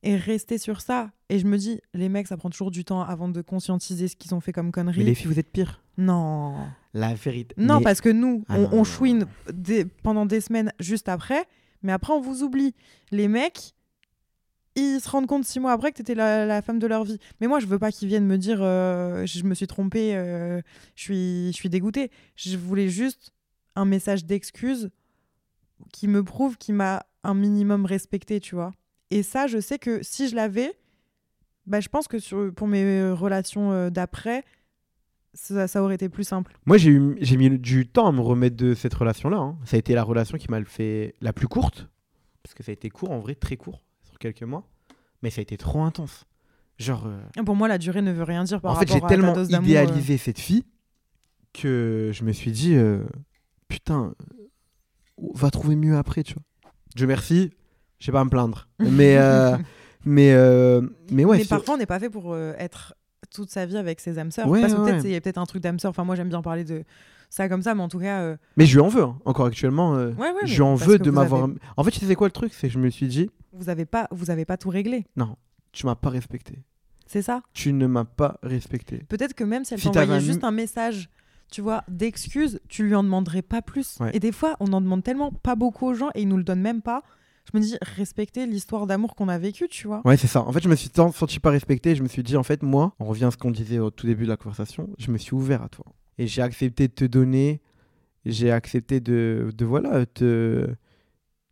[0.07, 1.11] et rester sur ça.
[1.29, 4.17] Et je me dis, les mecs, ça prend toujours du temps avant de conscientiser ce
[4.17, 4.99] qu'ils ont fait comme conneries.
[5.01, 5.83] Mais les filles, vous êtes pires.
[5.99, 6.55] Non.
[6.95, 7.55] La vérité.
[7.59, 9.27] Non, Mais- parce que nous, Ah on, non, on non, chouine non.
[9.53, 11.45] des- pendant des semaines juste après,
[11.83, 12.75] mais après, on vous oublie.
[13.11, 13.75] Les mecs,
[14.77, 17.19] ils se rendent compte six mois après que t'étais la, la femme de leur vie.
[17.41, 20.61] Mais moi, je veux pas qu'ils viennent me dire euh, je me suis trompée, euh,
[20.95, 22.11] je suis, je suis dégoûtée.
[22.37, 23.33] Je voulais juste
[23.75, 24.91] un message d'excuse
[25.93, 28.73] qui me prouve qu'il m'a un minimum respecté, tu vois.
[29.11, 30.77] Et ça, je sais que si je l'avais,
[31.67, 34.45] bah, je pense que sur, pour mes euh, relations euh, d'après,
[35.35, 36.57] ça, ça aurait été plus simple.
[36.65, 39.37] Moi, j'ai mis du temps à me remettre de cette relation-là.
[39.37, 39.59] hein.
[39.65, 41.89] Ça a été la relation qui m'a fait la plus courte.
[42.43, 44.69] Parce que ça a été court, en vrai, très court, sur quelques mois.
[45.23, 46.25] Mais ça a été trop intense.
[46.79, 49.35] Genre, euh, Pour moi, la durée ne veut rien dire par en fait, j'ai tellement
[49.45, 50.65] idéalisé cette fille
[51.53, 53.05] que je me suis dit, euh,
[53.69, 54.15] putain,
[55.35, 56.43] va trouver mieux après, tu vois.
[56.95, 57.51] Dieu merci,
[57.99, 58.69] je sais pas à me plaindre.
[58.79, 59.57] Mais, euh,
[60.05, 60.81] mais, euh,
[61.11, 62.95] mais ouais, mais parfois, on n'est pas fait pour euh, être
[63.35, 64.49] toute sa vie avec ses âmes sœurs.
[64.49, 65.11] Ouais, Parce que ouais, peut-être ouais.
[65.11, 65.91] il y a peut-être un truc d'âme sœur.
[65.91, 66.85] Enfin, moi, j'aime bien parler de
[67.29, 69.95] ça comme ça, mais en tout cas, mais je lui en veux, hein, encore actuellement.
[69.95, 71.45] ouais, ouais, je lui en veux de m'avoir.
[71.45, 73.69] avez- En fait, tu sais quoi le truc C'est que je me suis dit, Vous
[73.69, 75.07] avez pas, vous avez pas tout réglé.
[75.17, 75.37] non,
[75.73, 76.63] tu m'as pas respecté.
[77.07, 77.43] C'est ça.
[77.53, 79.05] Tu ne m'as pas respecté.
[79.09, 81.09] Peut-être que même si elle Si t'envoyait juste un message,
[81.53, 83.97] tu vois, d'excuses, tu lui en demanderais pas plus.
[84.01, 84.11] Ouais.
[84.15, 86.43] Et des fois, on en demande tellement pas beaucoup aux gens et ils nous le
[86.45, 87.03] donnent même pas.
[87.53, 90.03] Je me dis, respecter l'histoire d'amour qu'on a vécue, tu vois.
[90.05, 90.43] Ouais, c'est ça.
[90.43, 91.95] En fait, je me suis tant senti pas respecté.
[91.95, 94.07] Je me suis dit, en fait, moi, on revient à ce qu'on disait au tout
[94.07, 95.85] début de la conversation, je me suis ouvert à toi.
[96.19, 97.61] Et j'ai accepté de te donner.
[98.25, 100.69] J'ai accepté de, de voilà, te.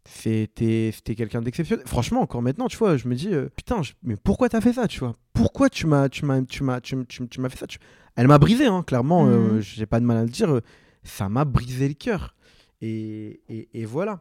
[0.06, 1.86] C'était c'était quelqu'un d'exceptionnel.
[1.86, 4.74] Franchement, encore maintenant, tu vois, je me dis, euh, putain, je- mais pourquoi t'as fait
[4.74, 5.14] ça, tu vois?
[5.32, 7.78] Pourquoi tu m'as tu m'as tu m'as tu, tu m'as fait ça tu-
[8.16, 9.26] Elle m'a brisé, hein, clairement.
[9.28, 9.60] euh, Mhm.
[9.60, 10.50] j'ai pas de mal à le dire.
[10.52, 10.60] euh,
[11.04, 12.34] ça m'a brisé le cœur.
[12.82, 14.20] Et, et, et voilà.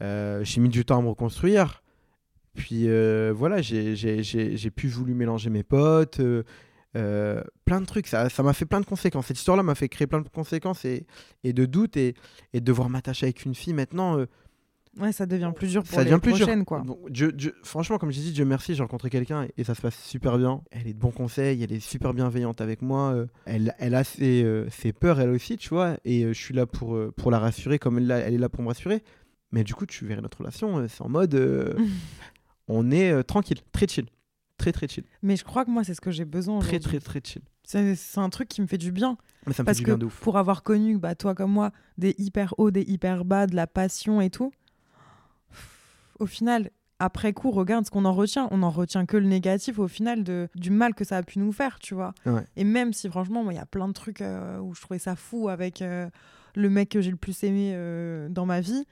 [0.00, 1.82] Euh, j'ai mis du temps à me reconstruire.
[2.54, 6.20] Puis euh, voilà, j'ai plus voulu mélanger mes potes.
[6.96, 8.06] euh, plein de trucs.
[8.06, 9.26] Ça ça m'a fait plein de conséquences.
[9.26, 11.06] Cette histoire-là m'a fait créer plein de conséquences et,
[11.44, 11.96] et de doutes.
[11.96, 12.14] Et,
[12.52, 14.26] et de devoir m'attacher avec une fille maintenant, euh,
[15.00, 16.44] Ouais, ça devient plus dur pour ça les devient plus dur.
[16.44, 16.80] prochaines, quoi.
[16.84, 16.98] Bon,
[17.62, 20.36] franchement, comme j'ai dit, Dieu merci, j'ai rencontré quelqu'un et, et ça se passe super
[20.36, 20.60] bien.
[20.70, 23.14] Elle est de bons conseils, elle est super bienveillante avec moi.
[23.14, 25.96] euh, elle, elle a ses, ses peurs, elle aussi, tu vois.
[26.04, 28.68] Et je suis là pour, pour la rassurer comme elle, elle est là pour me
[28.68, 29.02] rassurer.
[29.52, 31.34] Mais du coup, tu verrais notre relation, euh, c'est en mode.
[31.34, 31.74] euh,
[32.68, 34.06] on est euh, tranquille, très chill.
[34.56, 35.04] Très, très chill.
[35.22, 36.60] Mais je crois que moi, c'est ce que j'ai besoin.
[36.60, 37.42] Très, très, très chill.
[37.64, 39.16] C'est un truc qui me fait du bien.
[39.46, 40.20] Mais ça me Parce fait du que bien de ouf.
[40.20, 43.66] pour avoir connu, bah, toi comme moi, des hyper hauts, des hyper bas, de la
[43.66, 44.52] passion et tout,
[46.18, 48.46] au final, après coup, regarde ce qu'on en retient.
[48.52, 51.38] On en retient que le négatif au final de, du mal que ça a pu
[51.40, 52.14] nous faire, tu vois.
[52.26, 52.46] Ouais.
[52.56, 55.16] Et même si franchement, il y a plein de trucs euh, où je trouvais ça
[55.16, 56.08] fou avec euh,
[56.54, 58.84] le mec que j'ai le plus aimé euh, dans ma vie,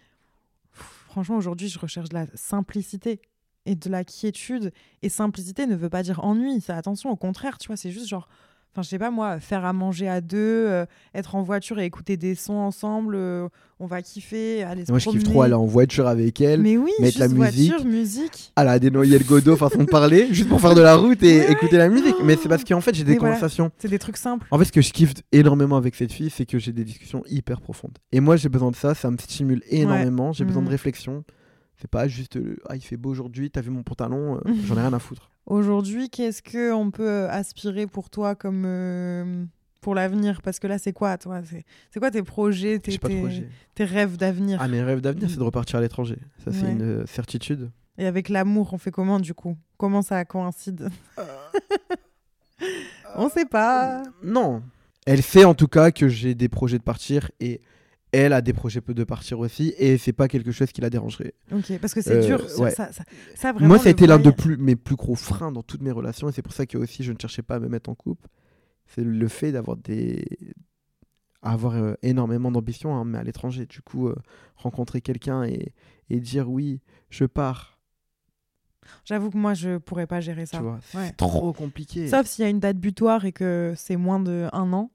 [1.11, 3.21] franchement, aujourd'hui, je recherche de la simplicité
[3.67, 4.73] et de la quiétude.
[5.03, 6.61] Et simplicité ne veut pas dire ennui.
[6.61, 8.29] Ça, attention, au contraire, tu vois, c'est juste genre,
[8.73, 11.85] enfin, je sais pas moi, faire à manger à deux, euh, être en voiture et
[11.85, 13.49] écouter des sons ensemble, euh,
[13.79, 15.31] on va kiffer, aller se Moi, je kiffe promener.
[15.33, 16.61] trop aller en voiture avec elle.
[16.63, 17.71] Mais oui, mettre la musique.
[17.71, 18.53] voiture, musique.
[18.57, 21.41] à la dénoyer le godo façon de parler, juste pour faire de la route et
[21.41, 21.53] ouais.
[21.53, 22.17] écouter la musique.
[22.25, 23.35] Mais c'est parce qu'en fait, j'ai des Mais voilà.
[23.35, 23.71] conversations.
[23.79, 24.47] C'est des trucs simples.
[24.51, 27.23] En fait, ce que je kiffe énormément avec cette fille, c'est que j'ai des discussions
[27.29, 27.97] hyper profondes.
[28.13, 30.33] Et moi, j'ai besoin de ça, ça me stimule énormément.
[30.33, 30.73] J'ai besoin de Mhm.
[30.73, 31.25] réflexion.
[31.81, 34.77] C'est pas juste euh, ah il fait beau aujourd'hui, t'as vu mon pantalon, euh, j'en
[34.77, 35.30] ai rien à foutre.
[35.47, 39.45] Aujourd'hui, qu'est-ce que on peut euh, aspirer pour toi comme euh,
[39.81, 40.43] pour l'avenir?
[40.43, 41.41] Parce que là, c'est quoi, toi?
[41.91, 43.49] C'est quoi tes projets, tes, tes- projet.
[43.75, 44.59] tes rêves d'avenir?
[44.63, 46.19] Ah mes rêves d'avenir, c'est de repartir à l'étranger.
[46.45, 47.71] Ça c'est une euh, certitude.
[47.99, 49.57] Et avec l'amour, on fait comment du coup?
[49.77, 50.89] Comment ça coïncide?
[53.17, 54.03] On sait pas.
[54.23, 54.63] Non.
[55.07, 57.61] Elle sait en tout cas que j'ai des projets de partir et
[58.13, 61.35] elle a des projets de partir aussi et c'est pas quelque chose qui la dérangerait.
[61.53, 62.49] Ok, parce que c'est Euh, dur.
[62.51, 62.71] ça- ouais.
[62.71, 63.05] Ça, ça-
[63.35, 65.83] ça, vraiment, Moi, ça a été l'un de plus, mes plus gros freins dans toutes
[65.83, 67.89] mes relations et c'est pour ça que aussi je ne cherchais pas à me mettre
[67.91, 68.29] en couple.
[68.87, 70.25] C'est le fait d'avoir des
[71.43, 73.65] avoir euh, énormément d'ambition, hein, mais à l'étranger.
[73.67, 74.17] Du coup, euh,
[74.57, 75.73] rencontrer quelqu'un et,
[76.11, 77.79] et dire oui, je pars.
[79.05, 80.59] J'avoue que moi, je pourrais pas gérer ça.
[80.59, 81.13] Tu vois, c'est Ouais.
[81.13, 82.09] trop compliqué.
[82.09, 84.91] Sauf s'il y a une date butoir et que c'est moins de un an.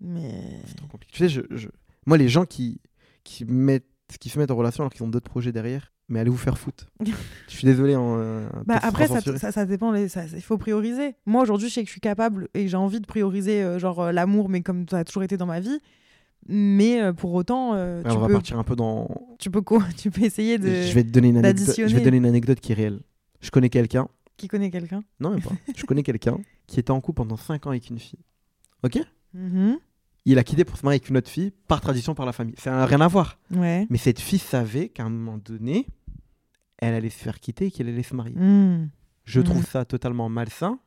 [0.00, 1.12] Mais C'est trop compliqué.
[1.12, 1.68] Tu sais, je, je-
[2.08, 2.80] moi, les gens qui,
[3.24, 3.84] qui, mettent,
[4.20, 6.56] qui se mettent en relation alors qu'ils ont d'autres projets derrière, mais allez vous faire
[6.58, 6.86] foutre.
[7.04, 7.12] je
[7.54, 7.94] suis désolé.
[7.94, 9.38] hein, euh, Bah, après, ça, censuré.
[9.38, 9.92] ça, ça dépend.
[9.92, 11.14] les- ça- Il faut prioriser.
[11.26, 14.00] Moi, aujourd'hui, je sais que je suis capable et j'ai envie de prioriser euh, genre
[14.00, 15.78] euh, l'amour, mais comme ça a toujours été dans ma vie.
[16.46, 19.08] Mais pour autant, Ouais, tu, on va partir un peu dans.
[19.38, 20.68] tu, peux co- tu peux essayer de.
[20.82, 21.74] Je vais te donner une anecdote.
[21.76, 23.00] Je vais te donner une anecdote qui est réelle.
[23.40, 24.08] Je connais quelqu'un.
[24.36, 25.02] Qui connaît quelqu'un?
[25.20, 25.50] Non, même pas.
[25.76, 26.38] je connais quelqu'un
[26.68, 28.20] qui était en couple pendant 5 ans avec une fille.
[28.84, 28.98] Ok?
[29.34, 29.78] Mhm.
[30.30, 32.54] Il a quitté pour se marier avec une autre fille par tradition par la famille.
[32.58, 33.38] Ça n'a rien à voir.
[33.50, 33.86] Ouais.
[33.88, 35.86] Mais cette fille savait qu'à un moment donné,
[36.78, 38.34] elle allait se faire quitter et qu'elle allait se marier.
[38.36, 38.90] Mm.
[39.24, 40.78] Je trouve ça totalement malsain.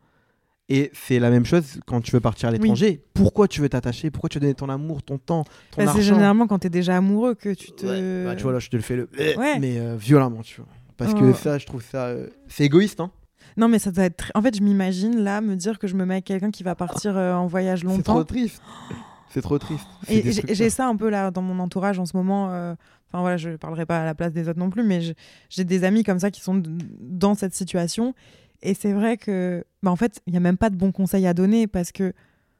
[0.69, 3.03] Et c'est la même chose quand tu veux partir à l'étranger.
[3.13, 4.09] Pourquoi tu veux t'attacher?
[4.11, 5.49] Pourquoi tu veux donner ton amour, ton temps, ton
[5.83, 6.01] Bah, c'est argent?
[6.01, 7.85] généralement quand t'es déjà amoureux que tu te.
[7.85, 9.09] Ouais, bah, tu vois, là, je te le fais le.
[9.17, 9.59] Ouais.
[9.59, 10.69] Mais euh, violemment, tu vois.
[10.97, 11.33] Parce que Oh.
[11.33, 12.05] ça, je trouve ça.
[12.05, 13.11] euh, C'est égoïste, hein
[13.57, 14.31] Non, mais ça doit être.
[14.33, 16.75] En fait, je m'imagine là me dire que je me mets avec quelqu'un qui va
[16.75, 18.23] partir euh, en voyage C'est trop longtemps.
[18.23, 18.61] triste.
[19.33, 19.85] C'est trop triste.
[20.09, 22.51] Et j'ai- ça un peu là dans mon entourage en ce moment.
[22.51, 22.75] euh,
[23.13, 25.01] Enfin voilà, je parlerai pas à la place des autres non plus, mais
[25.49, 26.61] j'ai des amis comme ça qui sont
[27.01, 28.13] dans cette situation.
[28.61, 31.27] Et c'est vrai que, bah, en fait, il y a même pas de bons conseils
[31.27, 32.13] à donner parce que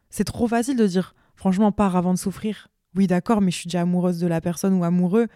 [0.10, 2.68] c'est trop facile de dire, franchement, pars avant de souffrir.
[2.98, 5.28] Oui, d'accord, mais je suis déjà amoureuse de la personne ou amoureux.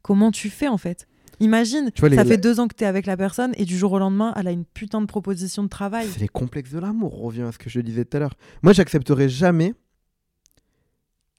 [0.00, 1.06] Comment tu fais en fait?
[1.40, 3.76] Imagine, Tu vois, ça fait deux ans que tu es avec la personne et du
[3.76, 6.06] jour au lendemain, elle a une putain de proposition de travail.
[6.10, 7.20] C'est les complexes de l'amour.
[7.20, 8.34] On revient à ce que je disais tout à l'heure.
[8.62, 9.74] Moi, j'accepterai jamais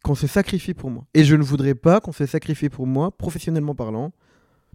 [0.05, 1.07] qu'on se sacrifie pour moi.
[1.15, 4.11] Et je ne voudrais pas qu'on se sacrifie pour moi, professionnellement parlant.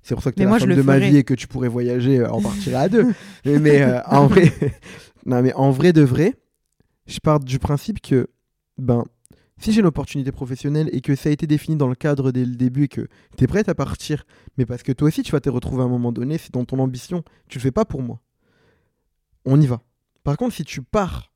[0.02, 1.34] C'est pour ça que tu es Mais la moi, femme de ma vie et que
[1.34, 3.06] tu pourrais voyager, euh, en partir à deux.
[3.44, 4.52] mais mais, euh, en vrai,
[5.26, 6.34] non, mais en vrai de vrai,
[7.06, 8.26] je pars du principe que
[8.76, 9.04] ben
[9.60, 12.44] si j'ai une opportunité professionnelle et que ça a été défini dans le cadre dès
[12.44, 13.06] le début et que
[13.36, 14.24] tu es prête à partir,
[14.58, 16.64] mais parce que toi aussi tu vas te retrouver à un moment donné, c'est dans
[16.64, 18.20] ton ambition, tu le fais pas pour moi.
[19.44, 19.80] On y va.
[20.24, 21.30] Par contre, si tu pars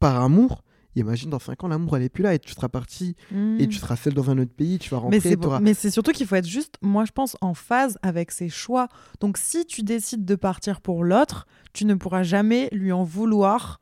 [0.00, 0.63] par amour,
[0.96, 3.68] imagine dans 5 ans l'amour elle est plus là et tu seras parti et Mm.
[3.68, 5.20] tu seras seul dans un autre pays, tu vas rentrer,
[5.60, 8.88] mais c'est surtout qu'il faut être juste, moi je pense, en phase avec ses choix.
[9.20, 13.80] Donc si tu décides de partir pour l'autre, tu ne pourras jamais lui en vouloir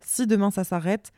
[0.00, 1.12] si demain ça s'arrête.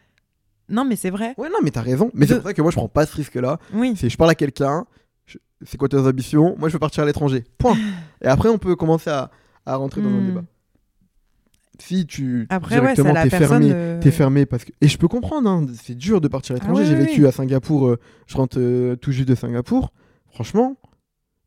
[0.68, 1.34] Non mais c'est vrai.
[1.38, 2.10] Ouais, non, mais t'as raison.
[2.14, 3.58] Mais c'est pour ça que moi je prends pas ce risque-là.
[3.72, 3.94] Oui.
[3.96, 4.84] C'est je parle à quelqu'un,
[5.26, 6.56] je- c'est quoi tes ambitions?
[6.58, 7.44] Moi je veux partir à l'étranger.
[7.58, 7.76] Point.
[8.22, 9.30] et après on peut commencer à,
[9.64, 10.26] à rentrer dans un Hmm.
[10.26, 10.44] débat.
[11.78, 15.48] Si tu Après directement t'es fermé, de- t'es fermé parce que et je peux comprendre,
[15.50, 16.82] hein, c'est dur de partir à l'étranger.
[16.84, 17.26] Ah oui, J'ai vécu oui.
[17.26, 19.92] à Singapour, euh, je rentre euh, tout juste de Singapour.
[20.30, 20.76] Franchement,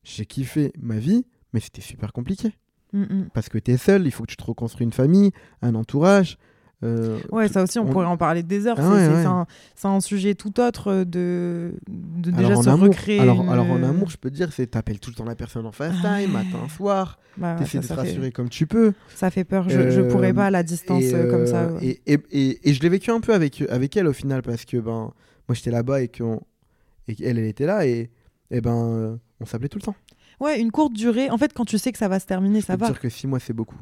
[0.04, 2.54] j'ai kiffé ma vie, mais c'était super compliqué
[2.92, 3.30] Mm, mm.
[3.36, 5.30] parce que t'es seul, il faut que tu te reconstruis une famille,
[5.62, 6.38] un entourage.
[6.84, 8.78] Euh, Ouais, ça aussi, on, on- pourrait en parler des heures.
[8.80, 9.26] Ah c'est, ouais, ouais.
[9.84, 13.20] un, sujet tout autre euh, de, de déjà alors, se amour, recréer.
[13.20, 15.36] alors, une- alors en amour, je peux te dire, c'est t'appelles tout le temps la
[15.36, 16.28] personne en FaceTime, Ah ouais.
[16.28, 18.94] matin, soir, Bah, t'essaies de te fait- rassurer comme tu peux.
[19.16, 19.70] ça fait peur.
[19.70, 21.70] Je, je Euh, pourrais pas à la distance et, euh, comme ça.
[21.82, 22.20] et, et,
[22.64, 25.12] et- je l'ai vécu un peu avec, avec elle au final parce que ben,
[25.48, 26.38] moi j'étais là-bas et qu'elle
[27.08, 28.10] elle était là et,
[28.52, 29.96] et ben on s'appelait tout le temps.
[30.40, 31.30] Ouais, une courte durée.
[31.30, 32.92] En fait, quand tu sais que ça va se terminer, Je ça peux va.
[32.92, 33.76] dire que six mois c'est beaucoup.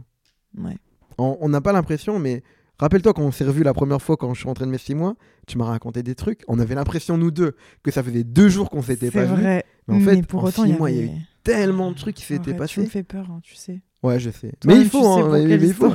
[0.58, 0.76] Ouais.
[1.20, 2.44] On n'a pas l'impression, mais
[2.80, 4.96] rappelle-toi quand on s'est revu la première fois quand je suis rentré de mes six
[4.96, 5.16] mois,
[5.48, 6.42] tu m'as raconté des trucs.
[6.48, 9.66] On avait l'impression nous deux que ça faisait deux jours qu'on s'était pas vrai.
[9.88, 11.10] Mais en fait, pour en autant, six il y mois, il y a eu
[11.44, 12.82] tellement de trucs qui s'étaient Arrête, Tu passés.
[12.82, 13.82] me fais peur, hein, tu sais.
[14.04, 14.54] Ouais, je sais.
[14.66, 15.94] Mais il faut, hein, pour mais- mais il faut,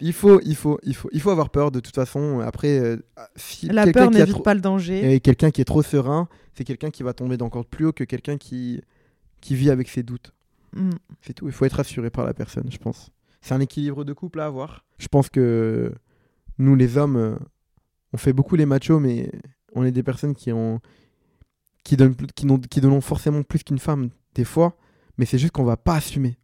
[0.00, 2.40] il faut, il faut, il faut, il faut avoir peur de toute façon.
[2.40, 2.96] Après, euh,
[3.36, 5.12] si La peur n'évite trop- pas le danger.
[5.14, 8.04] Et quelqu'un qui est trop serein, c'est quelqu'un qui va tomber d'encore plus haut que
[8.04, 8.80] quelqu'un qui,
[9.40, 10.32] qui vit avec ses doutes.
[10.74, 10.90] Mm.
[11.22, 11.46] C'est tout.
[11.46, 13.10] Il faut être assuré par la personne, je pense.
[13.40, 14.84] C'est un équilibre de couple à avoir.
[14.98, 15.92] Je pense que
[16.58, 17.36] nous, les hommes, euh,
[18.12, 19.30] on fait beaucoup les machos, mais
[19.74, 20.80] on est des personnes qui ont
[21.84, 24.76] qui donnent qui, donnent forcément plus qu'une femme des fois,
[25.16, 26.36] mais c'est juste qu'on va pas assumer.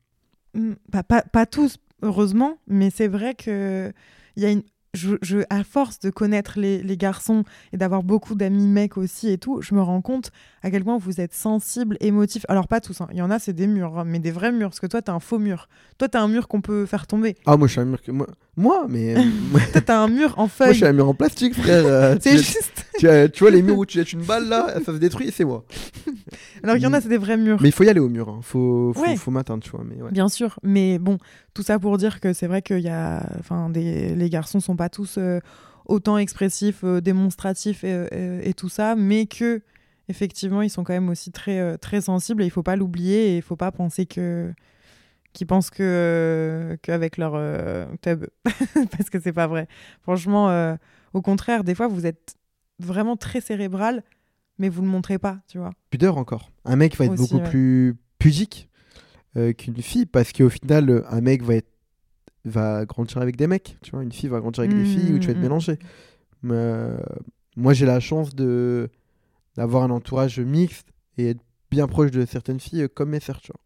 [0.55, 3.93] Mm, bah, pas, pas tous, heureusement, mais c'est vrai que
[4.37, 4.63] y a une.
[4.95, 7.43] Je, je- à force de connaître les, les garçons
[7.73, 10.31] et d'avoir beaucoup d'amis mecs aussi et tout, je me rends compte
[10.63, 12.45] à quel point vous êtes sensibles, émotifs.
[12.49, 13.09] Alors, pas tous, hein.
[13.11, 15.03] il y en a, c'est des murs, hein, mais des vrais murs, parce que toi,
[15.03, 15.69] t'as un faux mur.
[15.99, 17.35] Toi, t'as un mur qu'on peut faire tomber.
[17.45, 20.09] Ah, moi, je suis un mur que moi, moi mais euh, moi, Toi, t'as un
[20.09, 20.75] mur en feuille.
[20.75, 21.85] suis un mur en plastique, frère.
[21.87, 22.87] euh, C'est juste.
[22.99, 23.07] tu,
[23.41, 25.65] vois les murs où tu jettes une balle là, ça se détruit, c'est moi.
[26.63, 27.59] Alors, il y en a, c'est des vrais murs.
[27.61, 28.41] Mais il faut y aller au mur, hein.
[28.43, 29.17] faut, faut, Ouais.
[29.17, 29.83] faut m'atteindre, tu vois.
[29.85, 30.11] Mais ouais.
[30.13, 31.19] Bien sûr, mais bon,
[31.53, 34.77] tout ça pour dire que c'est vrai que y a, enfin, des, les garçons sont
[34.77, 35.41] pas tous euh,
[35.87, 38.07] autant expressifs, euh, démonstratifs et,
[38.43, 39.61] et tout ça, mais que
[40.09, 43.37] effectivement ils sont quand même aussi très très sensibles et il faut pas l'oublier et
[43.37, 44.53] il faut pas penser que
[45.35, 48.25] qu'ils pensent que euh, qu'avec leur euh, tub
[48.97, 49.69] parce que c'est pas vrai.
[50.01, 50.77] Franchement, euh,
[51.13, 52.37] au contraire, des fois vous êtes
[52.79, 54.03] vraiment très cérébral,
[54.59, 55.73] mais vous le montrez pas, tu vois.
[55.91, 56.51] Pudeur encore.
[56.65, 57.51] Un mec va être Aussi, beaucoup ouais.
[57.51, 58.71] plus pudique
[59.37, 61.69] euh, qu'une fille parce qu'au final, un mec va être
[62.47, 64.03] va grandir avec des mecs, tu vois.
[64.03, 65.43] Une fille va grandir avec des filles où tu vas être Mm, mm, mm.
[65.43, 65.79] mélangé.
[66.43, 66.91] Mais,
[67.57, 68.91] moi, j'ai la chance de
[69.57, 73.53] d'avoir un entourage mixte et être bien proche de certaines filles comme mes sœurs, tu
[73.53, 73.61] vois.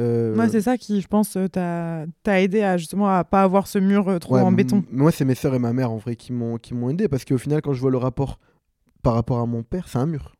[0.00, 3.66] Euh, Moi, c'est ça qui, je pense, euh, t'a aidé à justement à pas avoir
[3.68, 4.82] ce mur euh, trop ouais, en béton.
[4.90, 7.24] Moi, c'est mes sœurs et ma mère en vrai qui m'ont qui m'ont aidé parce
[7.24, 8.38] qu'au final, quand je vois le rapport
[9.02, 10.32] par rapport à mon père, c'est un mur.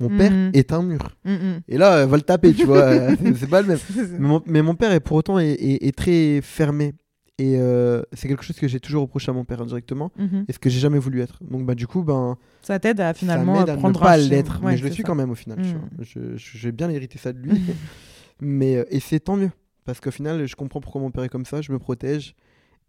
[0.00, 0.50] Mon père Mhm.
[0.54, 1.16] est un mur.
[1.24, 1.36] Mm.
[1.68, 2.78] Et là, euh, va le taper, tu vois.
[2.82, 3.78] euh, c'est- pas le même.
[3.96, 6.94] Mais mon, mais mon père est pour autant est, est- est très fermé.
[7.38, 10.44] Et euh, c'est quelque chose que j'ai toujours reproché à mon père indirectement Mhm.
[10.48, 11.42] et ce que j'ai jamais voulu être.
[11.42, 14.60] Donc bah du coup ben Ça t'aide à finalement ça à prendre ne pas l'être,
[14.62, 15.06] Ouais, mais je le suis ça.
[15.08, 15.58] quand même au final.
[16.00, 17.50] Je, je- j'ai bien hérité ça de lui,
[18.40, 19.50] mais euh, et c'est tant mieux
[19.84, 22.34] parce qu'au final je comprends pourquoi mon père est comme ça, je me protège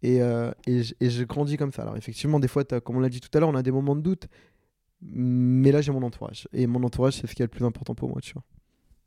[0.02, 1.82] et, euh, et, je, et je grandis comme ça.
[1.82, 3.96] Alors effectivement des fois comme on l'a dit tout à l'heure on a des moments
[3.96, 4.26] de doute,
[5.02, 7.94] mais là j'ai mon entourage et mon entourage c'est ce qui est le plus important
[7.94, 8.42] pour moi, tu vois.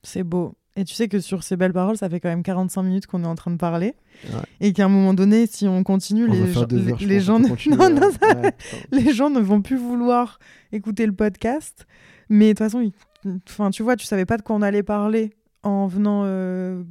[0.03, 0.55] C'est beau.
[0.75, 3.23] Et tu sais que sur ces belles paroles, ça fait quand même 45 minutes qu'on
[3.23, 3.95] est en train de parler.
[4.31, 4.39] Ouais.
[4.61, 7.41] Et qu'à un moment donné, si on continue, On les, gens, les, les ne...
[7.43, 8.11] peut continuer, non, non, ouais.
[8.13, 8.77] ça- Ouais, putain.
[8.91, 10.39] les gens ne vont plus vouloir
[10.71, 11.85] écouter le podcast.
[12.29, 12.89] Mais de toute façon,
[13.49, 15.31] enfin, tu vois, tu savais pas de quoi on allait parler
[15.64, 16.84] en venant euh,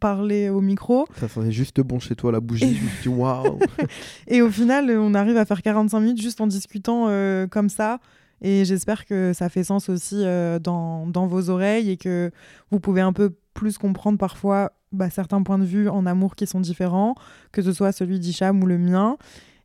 [0.00, 1.06] parler au micro.
[1.18, 3.58] Ça sentait juste bon chez toi la bougie, je me dit waouh.
[4.26, 8.00] Et au final, on arrive à faire 45 minutes juste en discutant euh, comme ça.
[8.42, 12.30] Et j'espère que ça fait sens aussi euh, dans, dans vos oreilles et que
[12.70, 16.46] vous pouvez un peu plus comprendre parfois bah, certains points de vue en amour qui
[16.46, 17.14] sont différents,
[17.52, 19.16] que ce soit celui d'Hicham ou le mien.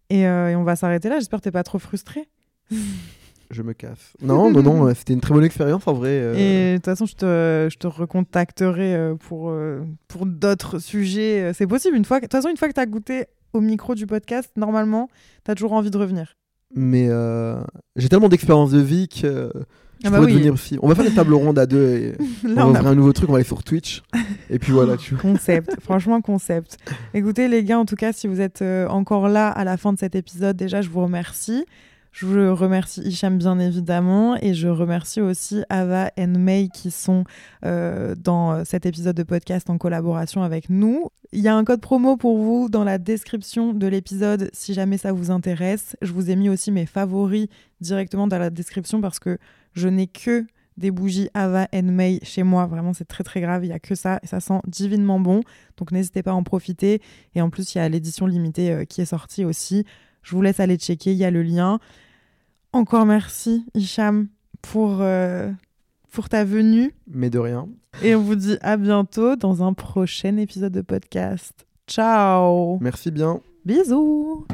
[0.09, 1.19] Et, et on va s'arrêter là.
[1.19, 2.29] J'espère que t'es pas trop frustré.
[3.51, 4.13] je me casse.
[4.21, 6.09] Non, non, non, euh, c'était une très bonne expérience en vrai.
[6.11, 9.53] euh, Et de toute façon, je te, je te recontacterai euh, pour,
[10.07, 11.51] pour d'autres sujets.
[11.53, 11.95] C'est possible.
[11.97, 14.49] Une fois, de toute façon, une fois que tu as goûté au micro du podcast,
[14.57, 15.09] normalement,
[15.45, 16.35] tu as toujours envie de revenir.
[16.73, 17.61] Mais euh,
[17.97, 19.51] j'ai tellement d'expérience de vie que
[20.03, 20.31] je Ah bah oui.
[20.33, 20.79] devenir aussi.
[20.81, 22.87] On va faire une table ronde à deux et on Là, va on a ouvrir
[22.91, 24.01] un nouveau truc, on va aller sur Twitch.
[24.49, 25.21] Et puis voilà, tu vois.
[25.21, 26.77] Concept, franchement concept.
[27.13, 29.99] Écoutez les gars, en tout cas, si vous êtes encore là à la fin de
[29.99, 31.65] cet épisode, déjà je vous remercie.
[32.11, 37.23] Je remercie Hicham bien évidemment et je remercie aussi Ava et May qui sont
[37.63, 41.07] euh, dans euh, cet épisode de podcast en collaboration avec nous.
[41.31, 44.97] Il y a un code promo pour vous dans la description de l'épisode si jamais
[44.97, 45.95] ça vous intéresse.
[46.01, 47.47] Je vous ai mis aussi mes favoris
[47.79, 49.37] directement dans la description parce que
[49.73, 50.45] je n'ai que
[50.75, 52.65] des bougies Ava and May chez moi.
[52.65, 53.63] Vraiment, c'est très très grave.
[53.63, 55.41] Il n'y a que ça et ça sent divinement bon.
[55.77, 57.01] Donc n'hésitez pas à en profiter.
[57.35, 59.85] Et en plus, il y a l'édition limitée euh, qui est sortie aussi.
[60.23, 61.11] Je vous laisse aller checker.
[61.11, 61.79] Il y a le lien.
[62.73, 64.27] Encore merci, Hicham,
[64.61, 65.51] pour, euh,
[66.11, 66.93] pour ta venue.
[67.07, 67.67] Mais de rien.
[68.01, 71.65] Et on vous dit à bientôt dans un prochain épisode de podcast.
[71.87, 73.41] Ciao Merci bien.
[73.65, 74.47] Bisous